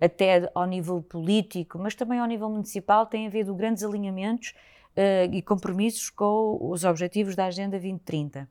até 0.02 0.50
ao 0.56 0.66
nível 0.66 1.02
político, 1.04 1.78
mas 1.78 1.94
também 1.94 2.20
ao 2.20 2.26
nível 2.26 2.50
municipal, 2.50 3.06
tem 3.06 3.28
havido 3.28 3.54
grandes 3.54 3.84
alinhamentos 3.84 4.56
uh, 4.98 5.32
e 5.32 5.42
compromissos 5.44 6.10
com 6.10 6.58
os 6.60 6.84
objetivos 6.84 7.36
da 7.36 7.46
Agenda 7.46 7.78
2030. 7.78 8.50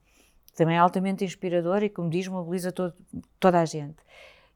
Também 0.55 0.77
é 0.77 0.79
altamente 0.79 1.25
inspirador 1.25 1.83
e, 1.83 1.89
como 1.89 2.09
diz, 2.09 2.29
mobiliza 2.29 2.71
todo, 2.71 2.95
toda 3.39 3.61
a 3.61 3.65
gente. 3.65 3.97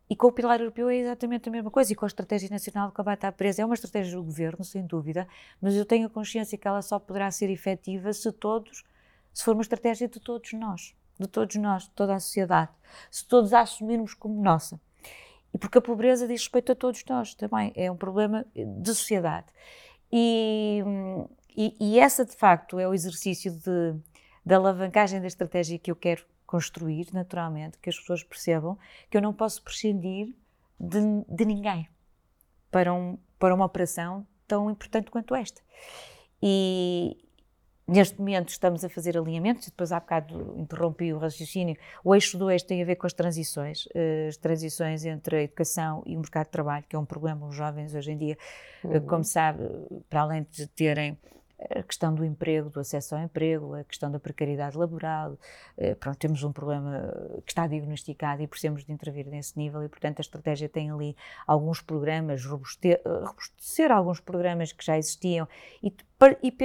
E 0.09 0.15
com 0.15 0.27
o 0.29 0.33
pilar 0.33 0.61
europeu 0.61 0.89
é 0.89 0.97
exatamente 0.97 1.49
a 1.49 1.53
mesma 1.53 1.71
coisa, 1.71 1.93
e 1.93 1.97
com 1.97 2.05
a 2.05 2.09
estratégia 2.09 2.49
nacional 2.51 2.89
de 2.89 2.95
combate 2.95 3.25
à 3.25 3.33
pobreza. 3.33 3.63
É 3.63 3.65
uma 3.65 3.75
estratégia 3.75 4.17
do 4.17 4.23
governo, 4.23 4.63
sem 4.63 4.87
dúvida, 4.87 5.27
mas 5.61 5.75
eu 5.75 5.85
tenho 5.85 6.07
a 6.07 6.11
consciência 6.11 6.59
que 6.59 6.69
ela 6.69 6.83
só 6.83 6.99
poderá 6.99 7.31
ser 7.31 7.51
efetiva 7.51 8.13
se 8.13 8.31
todos, 8.31 8.85
se 9.33 9.43
for 9.43 9.55
uma 9.55 9.63
estratégia 9.63 10.07
de 10.07 10.21
todos 10.21 10.53
nós, 10.53 10.95
de 11.19 11.27
todos 11.27 11.57
nós, 11.57 11.85
de 11.85 11.91
toda 11.91 12.15
a 12.15 12.21
sociedade, 12.21 12.71
se 13.11 13.27
todos 13.27 13.53
a 13.53 13.61
assumirmos 13.63 14.15
como 14.15 14.41
nossa. 14.43 14.79
E 15.55 15.59
porque 15.59 15.79
a 15.79 15.81
pobreza 15.81 16.27
diz 16.27 16.43
respeito 16.43 16.73
a 16.73 16.75
todos 16.75 17.05
nós 17.09 17.33
também, 17.35 17.73
é 17.77 17.90
um 17.90 17.97
problema 17.97 18.45
de 18.55 18.88
sociedade. 18.88 19.47
E, 20.11 20.83
e, 21.57 21.77
e 21.81 21.99
essa, 22.01 22.25
de 22.25 22.35
facto, 22.35 22.79
é 22.79 22.88
o 22.88 22.93
exercício 22.93 23.53
de, 23.53 23.95
da 24.45 24.57
alavancagem 24.57 25.21
da 25.21 25.29
estratégia 25.29 25.79
que 25.79 25.90
eu 25.90 25.97
quero 25.97 26.27
construir, 26.45 27.09
naturalmente, 27.12 27.79
que 27.79 27.88
as 27.88 27.97
pessoas 27.97 28.25
percebam 28.25 28.77
que 29.09 29.17
eu 29.17 29.23
não 29.23 29.33
posso 29.33 29.62
prescindir 29.62 30.35
de, 30.79 31.01
de 31.29 31.45
ninguém 31.45 31.88
para, 32.71 32.93
um, 32.93 33.17
para 33.38 33.55
uma 33.55 33.64
operação 33.64 34.27
tão 34.47 34.69
importante 34.69 35.11
quanto 35.11 35.35
esta. 35.35 35.62
E, 36.43 37.17
Neste 37.87 38.18
momento 38.18 38.49
estamos 38.49 38.83
a 38.83 38.88
fazer 38.88 39.16
alinhamentos, 39.16 39.66
depois 39.66 39.92
há 39.92 40.01
bocado 40.01 40.55
interrompi 40.57 41.12
o 41.12 41.18
raciocínio. 41.18 41.77
O 42.03 42.14
eixo 42.14 42.38
do 42.38 42.51
eixo 42.51 42.66
tem 42.66 42.81
a 42.83 42.85
ver 42.85 42.97
com 42.97 43.07
as 43.07 43.12
transições, 43.12 43.87
eh, 43.94 44.29
as 44.29 44.38
transições 44.38 45.05
entre 45.05 45.37
a 45.37 45.42
educação 45.42 46.03
e 46.07 46.16
o 46.16 46.20
mercado 46.20 46.47
de 46.47 46.53
trabalho, 46.53 46.85
que 46.88 46.97
é 46.97 46.99
um 46.99 47.05
problema 47.05 47.47
os 47.47 47.55
jovens 47.55 47.94
hoje 47.94 48.12
em 48.12 48.16
dia, 48.16 48.38
eh, 48.85 48.87
uhum. 48.87 49.01
como 49.07 49.25
sabe, 49.25 49.62
para 50.09 50.23
além 50.23 50.47
de 50.51 50.66
terem 50.68 51.18
a 51.59 51.83
questão 51.83 52.14
do 52.14 52.25
emprego, 52.25 52.69
do 52.69 52.81
acesso 52.81 53.14
ao 53.14 53.23
emprego, 53.23 53.75
a 53.75 53.85
questão 53.85 54.11
da 54.11 54.19
precariedade 54.19 54.77
laboral. 54.77 55.38
Eh, 55.77 55.95
pronto, 55.95 56.19
temos 56.19 56.43
um 56.43 56.53
problema 56.53 57.12
que 57.47 57.53
está 57.53 57.67
diagnosticado 57.67 58.43
e 58.43 58.47
precisamos 58.47 58.85
de 58.85 58.93
intervir 58.93 59.27
nesse 59.27 59.57
nível 59.57 59.83
e, 59.83 59.88
portanto, 59.88 60.19
a 60.19 60.23
estratégia 60.23 60.69
tem 60.69 60.90
ali 60.90 61.17
alguns 61.47 61.81
programas, 61.81 62.45
robustecer, 62.45 63.01
robustecer 63.05 63.90
alguns 63.93 64.21
programas 64.21 64.73
que 64.73 64.85
já 64.85 64.99
existiam 64.99 65.49
e, 65.83 65.95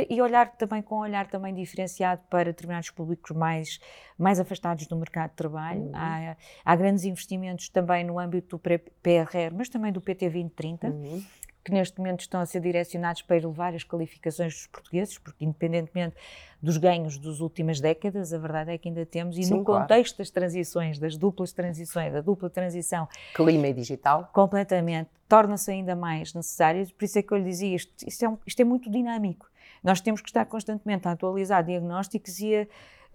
e, 0.10 0.22
olhar 0.22 0.56
também 0.56 0.82
com 0.82 0.96
um 0.96 1.00
olhar 1.00 1.28
também 1.28 1.54
diferenciado 1.54 2.22
para 2.30 2.46
determinados 2.46 2.90
públicos 2.92 3.36
mais, 3.36 3.80
mais 4.18 4.40
afastados 4.40 4.88
do 4.88 4.96
mercado 4.96 5.32
de 5.32 5.36
trabalho. 5.36 5.82
Uhum. 5.82 5.92
Há, 5.94 6.38
há, 6.64 6.76
grandes 6.76 7.04
investimentos 7.04 7.70
também 7.70 8.04
no 8.04 8.20
âmbito 8.20 8.58
do 8.58 8.60
PRR, 8.60 9.54
mas 9.54 9.70
também 9.70 9.92
do 9.92 10.02
PT 10.02 10.30
2030. 10.30 10.88
Uhum 10.88 11.24
que 11.64 11.72
neste 11.72 11.98
momento 11.98 12.22
estão 12.22 12.40
a 12.40 12.46
ser 12.46 12.62
direcionados 12.62 13.22
para 13.22 13.38
elevar 13.38 13.74
as 13.74 13.84
qualificações 13.84 14.54
dos 14.54 14.68
portugueses, 14.68 15.18
porque 15.18 15.44
independentemente 15.44 16.16
dos 16.62 16.78
ganhos 16.78 17.18
das 17.18 17.40
últimas 17.40 17.80
décadas, 17.80 18.34
a 18.34 18.38
verdade 18.38 18.72
é 18.72 18.78
que 18.78 18.90
ainda 18.90 19.06
temos, 19.06 19.38
e 19.38 19.44
Sim, 19.44 19.56
no 19.56 19.64
claro. 19.64 19.82
contexto 19.82 20.18
das 20.18 20.30
transições, 20.30 21.00
das 21.00 21.18
duplas 21.18 21.54
transições, 21.54 22.12
da 22.12 22.22
dupla 22.22 22.50
transição... 22.50 23.08
Clima 23.34 23.68
e 23.68 23.74
digital. 23.74 24.30
Completamente. 24.34 25.10
Torna-se 25.28 25.72
ainda 25.72 25.96
mais 25.96 26.34
necessário, 26.34 26.86
por 26.94 27.06
isso 27.06 27.20
é 27.20 27.22
que 27.22 27.32
eu 27.32 27.38
lhe 27.38 27.46
dizia, 27.46 27.76
isto, 27.76 27.94
isto, 28.06 28.26
é, 28.26 28.30
um, 28.30 28.38
isto 28.46 28.60
é 28.60 28.66
muito 28.66 28.90
dinâmico. 28.90 29.48
Nós 29.84 30.02
temos 30.02 30.22
que 30.22 30.30
estar 30.30 30.46
constantemente 30.46 31.08
a 31.08 31.12
atualizar 31.12 31.64
diagnósticos 31.64 32.40
e 32.40 32.56
a, 32.56 32.68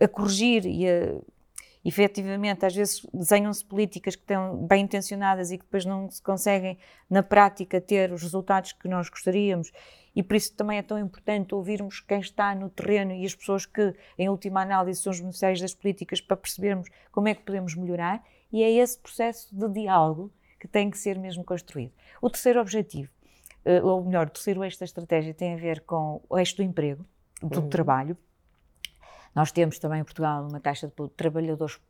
a 0.05 0.09
corrigir 0.09 0.65
e 0.65 0.89
a 0.89 1.21
efetivamente, 1.85 2.65
às 2.65 2.75
vezes 2.75 3.07
desenham-se 3.13 3.65
políticas 3.65 4.17
que 4.17 4.23
estão 4.23 4.57
bem 4.67 4.85
intencionadas 4.85 5.51
e 5.51 5.59
que 5.59 5.65
depois 5.65 5.85
não 5.85 6.11
se 6.11 6.23
conseguem, 6.23 6.79
na 7.11 7.23
prática, 7.23 7.81
ter 7.81 8.11
os 8.13 8.23
resultados 8.23 8.73
que 8.73 8.89
nós 8.89 9.09
gostaríamos. 9.11 9.71
E 10.17 10.23
por 10.23 10.37
isso 10.37 10.55
também 10.55 10.79
é 10.79 10.83
tão 10.83 10.99
importante 10.99 11.55
ouvirmos 11.55 12.01
quem 12.01 12.21
está 12.21 12.55
no 12.55 12.71
terreno 12.71 13.13
e 13.13 13.27
as 13.27 13.35
pessoas 13.35 13.67
que, 13.67 13.95
em 14.17 14.29
última 14.29 14.63
análise, 14.63 15.03
são 15.03 15.11
os 15.11 15.21
beneficiários 15.21 15.61
das 15.61 15.75
políticas 15.75 16.21
para 16.21 16.37
percebermos 16.37 16.89
como 17.13 17.29
é 17.29 17.35
que 17.35 17.43
podemos 17.43 17.75
melhorar. 17.75 18.25
E 18.53 18.63
é 18.63 18.71
esse 18.71 18.99
processo 18.99 19.55
de 19.55 19.69
diálogo 19.69 20.33
que 20.59 20.69
tem 20.69 20.89
que 20.89 20.97
ser 20.97 21.19
mesmo 21.19 21.45
construído. 21.45 21.93
O 22.23 22.31
terceiro 22.31 22.61
objetivo, 22.61 23.11
eh, 23.65 23.83
ou 23.83 24.03
melhor, 24.05 24.29
o 24.29 24.31
terceiro 24.31 24.65
eixo 24.65 24.79
da 24.79 24.85
estratégia 24.85 25.35
tem 25.35 25.53
a 25.53 25.57
ver 25.57 25.81
com 25.81 26.23
o 26.31 26.39
eixo 26.39 26.57
do 26.57 26.63
emprego, 26.63 27.05
do 27.43 27.61
uhum. 27.61 27.69
trabalho, 27.69 28.17
nós 29.35 29.53
temos 29.53 29.79
também 29.79 30.01
em 30.01 30.05
Portugal 30.05 30.47
uma 30.49 30.61
taxa 30.61 30.87
de 30.87 31.09
trabalhadores 31.11 31.81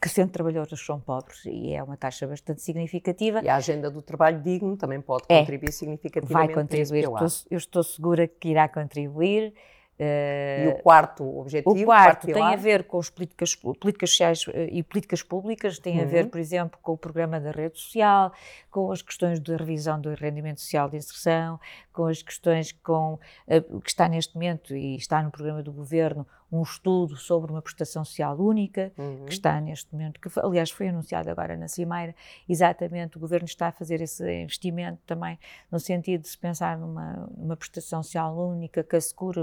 crescente 0.00 0.26
de 0.26 0.32
trabalhadores 0.32 0.84
são 0.84 1.00
pobres 1.00 1.44
e 1.46 1.72
é 1.72 1.82
uma 1.82 1.96
taxa 1.96 2.26
bastante 2.26 2.60
significativa. 2.60 3.40
E 3.42 3.48
a 3.48 3.56
agenda 3.56 3.90
do 3.90 4.02
trabalho 4.02 4.40
digno 4.42 4.76
também 4.76 5.00
pode 5.00 5.24
é, 5.28 5.40
contribuir 5.40 5.72
significativamente. 5.72 6.52
Vai 6.52 6.62
contribuir, 6.62 7.04
eu, 7.04 7.14
estou, 7.14 7.46
eu 7.50 7.58
estou 7.58 7.82
segura 7.82 8.28
que 8.28 8.48
irá 8.48 8.68
contribuir. 8.68 9.54
Uh, 9.96 10.64
e 10.64 10.68
o 10.70 10.82
quarto 10.82 11.38
objetivo? 11.38 11.70
O 11.70 11.84
quarto, 11.84 12.26
quarto 12.26 12.34
tem 12.34 12.42
a 12.42 12.56
ver 12.56 12.82
com 12.82 12.98
as 12.98 13.08
políticas, 13.08 13.54
políticas 13.54 14.10
sociais 14.10 14.44
uh, 14.48 14.50
e 14.68 14.82
políticas 14.82 15.22
públicas, 15.22 15.78
tem 15.78 15.98
uhum. 15.98 16.02
a 16.02 16.04
ver, 16.04 16.26
por 16.28 16.40
exemplo, 16.40 16.78
com 16.82 16.92
o 16.92 16.98
programa 16.98 17.38
da 17.40 17.52
rede 17.52 17.78
social, 17.78 18.32
com 18.72 18.90
as 18.90 19.00
questões 19.02 19.38
de 19.38 19.54
revisão 19.54 20.00
do 20.00 20.12
rendimento 20.12 20.60
social 20.60 20.90
de 20.90 20.96
inserção, 20.96 21.60
com 21.92 22.06
as 22.06 22.20
questões 22.22 22.72
com 22.72 23.20
uh, 23.46 23.80
que 23.80 23.88
está 23.88 24.08
neste 24.08 24.34
momento 24.34 24.74
e 24.74 24.96
está 24.96 25.22
no 25.22 25.30
programa 25.30 25.62
do 25.62 25.72
governo 25.72 26.26
um 26.54 26.62
estudo 26.62 27.16
sobre 27.16 27.50
uma 27.50 27.60
prestação 27.60 28.04
social 28.04 28.38
única, 28.38 28.92
uhum. 28.96 29.24
que 29.26 29.32
está 29.32 29.60
neste 29.60 29.92
momento, 29.92 30.20
que 30.20 30.28
aliás 30.40 30.70
foi 30.70 30.88
anunciado 30.88 31.30
agora 31.30 31.56
na 31.56 31.68
Cimeira, 31.68 32.14
exatamente 32.48 33.16
o 33.16 33.20
Governo 33.20 33.46
está 33.46 33.68
a 33.68 33.72
fazer 33.72 34.00
esse 34.00 34.24
investimento 34.42 35.00
também 35.06 35.38
no 35.70 35.80
sentido 35.80 36.22
de 36.22 36.28
se 36.28 36.38
pensar 36.38 36.78
numa, 36.78 37.28
numa 37.36 37.56
prestação 37.56 38.02
social 38.02 38.36
única 38.36 38.84
que 38.84 38.96
assegure 38.96 39.40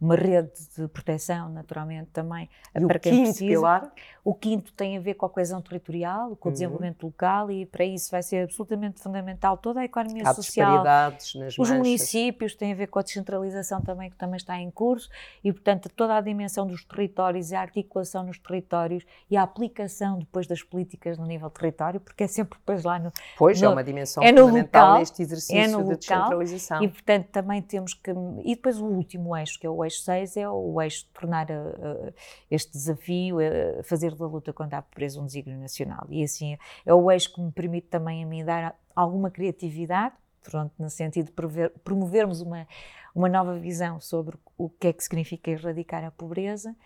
uma 0.00 0.14
rede 0.14 0.52
de 0.76 0.86
proteção, 0.88 1.48
naturalmente, 1.48 2.10
também 2.12 2.48
e 2.74 2.86
para 2.86 2.98
quem 2.98 3.24
precisa. 3.24 3.46
Pilar? 3.46 3.92
O 4.22 4.34
quinto 4.34 4.72
tem 4.72 4.96
a 4.96 5.00
ver 5.00 5.14
com 5.14 5.24
a 5.24 5.30
coesão 5.30 5.62
territorial, 5.62 6.34
com 6.36 6.48
o 6.48 6.50
uhum. 6.50 6.52
desenvolvimento 6.52 7.04
local 7.04 7.50
e 7.50 7.64
para 7.64 7.84
isso 7.84 8.10
vai 8.10 8.22
ser 8.22 8.42
absolutamente 8.42 9.00
fundamental 9.00 9.56
toda 9.56 9.80
a 9.80 9.84
economia 9.84 10.24
Há 10.26 10.34
social. 10.34 10.82
Nas 10.82 11.32
Os 11.34 11.58
manchas. 11.58 11.76
municípios 11.76 12.54
têm 12.54 12.72
a 12.72 12.74
ver 12.74 12.88
com 12.88 12.98
a 12.98 13.02
descentralização 13.02 13.80
também, 13.80 14.10
que 14.10 14.16
também 14.16 14.36
está 14.36 14.58
em 14.58 14.70
curso 14.70 15.08
e, 15.44 15.52
portanto, 15.52 15.88
toda 15.94 16.16
a 16.16 16.20
dimensão 16.20 16.66
dos 16.66 16.84
territórios, 16.84 17.52
a 17.52 17.60
articulação 17.60 18.24
nos 18.24 18.38
territórios 18.38 19.04
e 19.30 19.36
a 19.36 19.42
aplicação 19.42 20.18
depois 20.18 20.46
das 20.46 20.62
políticas 20.62 21.16
no 21.16 21.24
nível 21.24 21.48
território, 21.48 22.00
porque 22.00 22.24
é 22.24 22.26
sempre 22.26 22.58
depois 22.58 22.82
lá 22.82 22.98
no. 22.98 23.12
Pois, 23.38 23.60
no, 23.60 23.68
é 23.68 23.70
uma 23.70 23.84
dimensão 23.84 24.22
é 24.22 24.28
fundamental 24.28 24.86
local, 24.86 24.98
neste 24.98 25.22
exercício 25.22 25.56
é 25.56 25.66
de 25.68 25.72
local, 25.72 25.96
descentralização. 25.96 26.82
E, 26.82 26.88
portanto, 26.88 27.26
também 27.28 27.62
temos 27.62 27.94
que. 27.94 28.10
E 28.44 28.56
depois 28.56 28.80
o 28.80 28.86
último 28.86 29.36
eixo, 29.36 29.58
que 29.60 29.66
é 29.66 29.70
o 29.70 29.84
eixo 29.86 30.02
6, 30.02 30.36
é 30.36 30.48
o 30.48 30.80
eixo 30.82 31.04
de 31.04 31.10
tornar 31.10 31.50
a, 31.50 32.12
este 32.50 32.72
desafio, 32.72 33.38
a 33.38 33.82
fazer 33.82 34.14
da 34.14 34.26
luta 34.26 34.52
contra 34.52 34.78
a 34.78 34.82
pobreza 34.82 35.20
um 35.20 35.26
desígnio 35.26 35.58
nacional. 35.58 36.06
E 36.10 36.22
assim, 36.22 36.58
é 36.84 36.92
o 36.92 37.10
eixo 37.10 37.32
que 37.32 37.40
me 37.40 37.50
permite 37.50 37.86
também 37.88 38.22
a 38.22 38.26
mim 38.26 38.44
dar 38.44 38.78
alguma 38.94 39.30
criatividade, 39.30 40.14
pronto, 40.42 40.72
no 40.78 40.90
sentido 40.90 41.26
de 41.26 41.32
promover, 41.32 41.70
promovermos 41.82 42.40
uma, 42.40 42.66
uma 43.14 43.28
nova 43.28 43.58
visão 43.58 44.00
sobre 44.00 44.36
o 44.58 44.68
que 44.68 44.88
é 44.88 44.92
que 44.92 45.02
significa 45.02 45.50
erradicar 45.50 46.04
a 46.04 46.10
pobreza 46.10 46.76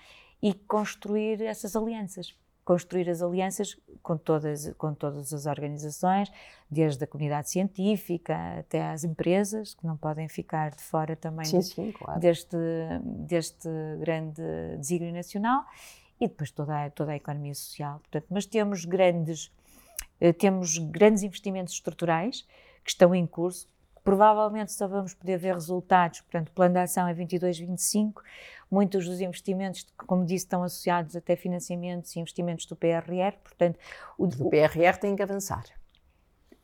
e 0.43 0.55
construir 0.55 1.43
essas 1.43 1.77
alianças. 1.77 2.35
Construir 2.71 3.11
as 3.11 3.21
alianças 3.21 3.77
com 4.01 4.17
todas, 4.17 4.73
com 4.79 4.95
todas 4.95 5.33
as 5.33 5.47
organizações, 5.47 6.31
desde 6.71 7.03
a 7.03 7.07
comunidade 7.09 7.51
científica 7.51 8.37
até 8.61 8.81
às 8.93 9.03
empresas, 9.03 9.75
que 9.75 9.85
não 9.85 9.97
podem 9.97 10.29
ficar 10.29 10.71
de 10.71 10.81
fora 10.81 11.17
também 11.17 11.47
sim, 11.47 11.61
sim, 11.63 11.91
claro. 11.91 12.21
deste, 12.21 12.57
deste 13.03 13.69
grande 13.99 14.41
desígnio 14.79 15.13
nacional, 15.13 15.65
e 16.21 16.29
depois 16.29 16.53
toda 16.53 16.85
a, 16.85 16.91
toda 16.91 17.11
a 17.11 17.17
economia 17.17 17.57
social. 17.57 17.99
Portanto, 17.99 18.27
mas 18.31 18.47
temos 18.47 18.85
grandes, 18.85 19.51
eh, 20.21 20.33
temos 20.33 20.79
grandes 20.79 21.25
investimentos 21.25 21.75
estruturais 21.75 22.47
que 22.85 22.91
estão 22.91 23.13
em 23.13 23.27
curso, 23.27 23.69
provavelmente 24.05 24.73
só 24.73 24.87
vamos 24.87 25.13
poder 25.13 25.39
ver 25.39 25.55
resultados, 25.55 26.21
portanto, 26.21 26.53
plano 26.53 26.75
de 26.75 26.81
ação 26.81 27.09
é 27.09 27.15
22-25, 27.15 28.23
muitos 28.71 29.07
dos 29.07 29.21
investimentos, 29.21 29.87
como 29.97 30.25
disse, 30.25 30.45
estão 30.45 30.63
associados 30.63 31.17
até 31.17 31.37
financiamentos 31.37 32.15
e 32.15 32.21
investimentos 32.21 32.67
do 32.67 32.77
PRR, 32.77 33.33
portanto... 33.43 33.79
O, 34.17 34.27
do 34.27 34.49
PRR 34.49 34.97
tem 35.01 35.17
que 35.17 35.23
avançar. 35.23 35.65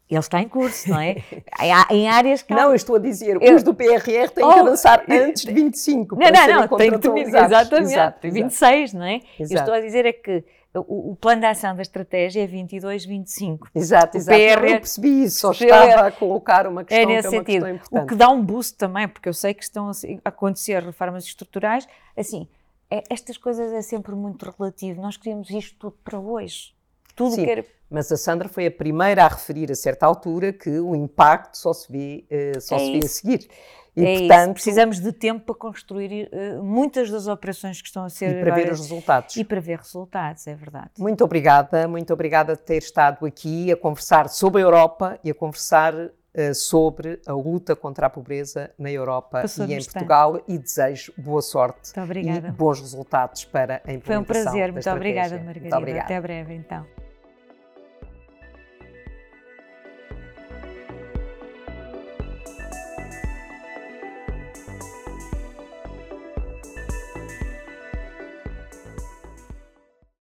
Ele 0.09 0.21
está 0.21 0.41
em 0.41 0.49
curso, 0.49 0.89
não 0.89 1.01
é? 1.01 1.17
em 1.91 2.09
áreas 2.09 2.41
que. 2.41 2.55
Não, 2.55 2.69
eu 2.69 2.77
estou 2.77 2.95
a 2.95 2.99
dizer, 3.01 3.39
eu... 3.43 3.57
os 3.57 3.65
do 3.65 3.75
PRR 3.75 4.29
têm 4.33 4.45
oh, 4.45 4.53
que 4.53 4.59
avançar 4.61 5.05
antes 5.11 5.45
de 5.45 5.53
25. 5.53 6.15
Não, 6.15 6.31
não, 6.31 6.61
não, 6.61 6.79
tem 6.79 6.93
que 6.93 6.99
terminar. 6.99 7.47
Exatamente, 7.47 7.93
exato, 7.93 8.31
26, 8.31 8.93
não 8.93 9.05
é? 9.05 9.21
Exato. 9.39 9.53
Eu 9.55 9.59
estou 9.59 9.75
a 9.75 9.81
dizer 9.81 10.07
é 10.07 10.13
que 10.13 10.45
o, 10.81 11.13
o, 11.13 11.17
plano 11.17 11.41
de 11.41 11.47
ação 11.47 11.75
da 11.75 11.83
estratégia 11.83 12.43
é 12.43 12.47
22, 12.47 13.05
25. 13.05 13.69
Exato, 13.75 14.17
exato. 14.17 14.39
PR, 14.39 14.65
eu 14.65 14.81
percebi 14.81 15.25
isso, 15.25 15.41
só 15.41 15.53
estava 15.53 16.07
a 16.07 16.11
colocar 16.11 16.67
uma 16.67 16.85
questão 16.85 17.11
é 17.11 17.17
nesse 17.17 17.29
que 17.29 17.35
é 17.35 17.39
sentido. 17.39 17.69
importante. 17.69 18.05
O 18.05 18.07
que 18.07 18.15
dá 18.15 18.29
um 18.29 18.43
boost 18.43 18.77
também, 18.77 19.09
porque 19.09 19.29
eu 19.29 19.35
sei 19.35 19.55
que 19.55 19.63
estão 19.63 19.91
a 19.91 19.93
acontecer 20.25 20.83
reformas 20.83 21.25
estruturais, 21.25 21.87
assim, 22.17 22.49
é, 22.91 23.03
estas 23.11 23.37
coisas 23.37 23.73
é 23.73 23.83
sempre 23.83 24.15
muito 24.15 24.51
relativo. 24.51 25.01
Nós 25.01 25.17
queríamos 25.17 25.51
isto 25.51 25.77
tudo 25.79 25.97
para 26.05 26.19
hoje. 26.19 26.75
Tudo 27.15 27.35
Sim, 27.35 27.45
que 27.45 27.51
era... 27.51 27.65
mas 27.91 28.13
a 28.13 28.17
Sandra 28.17 28.49
foi 28.49 28.67
a 28.67 28.71
primeira 28.71 29.25
a 29.25 29.29
referir 29.29 29.71
a 29.73 29.75
certa 29.75 30.07
altura 30.07 30.53
que 30.53 30.79
o 30.79 30.95
impacto 30.95 31.57
só 31.57 31.73
se 31.73 31.91
vê, 31.91 32.25
uh, 32.31 32.61
só 32.61 32.77
é 32.77 32.79
se 32.79 32.93
vê 32.93 33.05
a 33.05 33.09
seguir. 33.09 33.49
E, 33.97 34.05
é 34.05 34.19
portanto, 34.19 34.45
isso. 34.45 34.53
precisamos 34.53 35.01
de 35.01 35.11
tempo 35.11 35.47
para 35.47 35.55
construir 35.55 36.29
uh, 36.31 36.63
muitas 36.63 37.11
das 37.11 37.27
operações 37.27 37.81
que 37.81 37.89
estão 37.89 38.05
a 38.05 38.11
ser 38.11 38.37
e 38.37 38.41
para 38.41 38.55
ver 38.55 38.71
os 38.71 38.81
resultados 38.81 39.37
e 39.37 39.45
para 39.45 39.61
ver 39.61 39.79
resultados 39.79 40.47
é 40.47 40.55
verdade 40.55 40.91
muito 40.99 41.25
obrigada 41.25 41.89
muito 41.89 42.13
obrigada 42.13 42.57
por 42.57 42.65
ter 42.65 42.79
estado 42.79 43.25
aqui 43.25 43.73
a 43.73 43.77
conversar 43.77 44.29
sobre 44.29 44.61
a 44.61 44.65
Europa 44.65 45.19
e 45.25 45.31
a 45.31 45.35
conversar 45.35 45.95
uh, 45.95 46.11
sobre 46.55 47.21
a 47.27 47.33
luta 47.33 47.75
contra 47.75 48.07
a 48.07 48.11
pobreza 48.11 48.71
na 48.79 48.91
Europa 48.91 49.41
Passou 49.41 49.65
e 49.67 49.73
em. 49.73 49.83
Portugal 49.83 50.43
e 50.47 50.59
desejo 50.59 51.13
boa 51.17 51.41
sorte 51.41 51.93
e 51.99 52.51
bons 52.51 52.81
resultados 52.81 53.47
para 53.47 53.77
a 53.87 53.93
implementação 53.93 54.05
foi 54.05 54.19
um 54.19 54.25
prazer 54.25 54.73
muito 54.73 54.91
obrigada 54.91 55.37
Margarida 55.39 55.61
muito 55.61 55.77
obrigada. 55.77 56.05
até 56.05 56.21
breve 56.21 56.55
então 56.55 57.06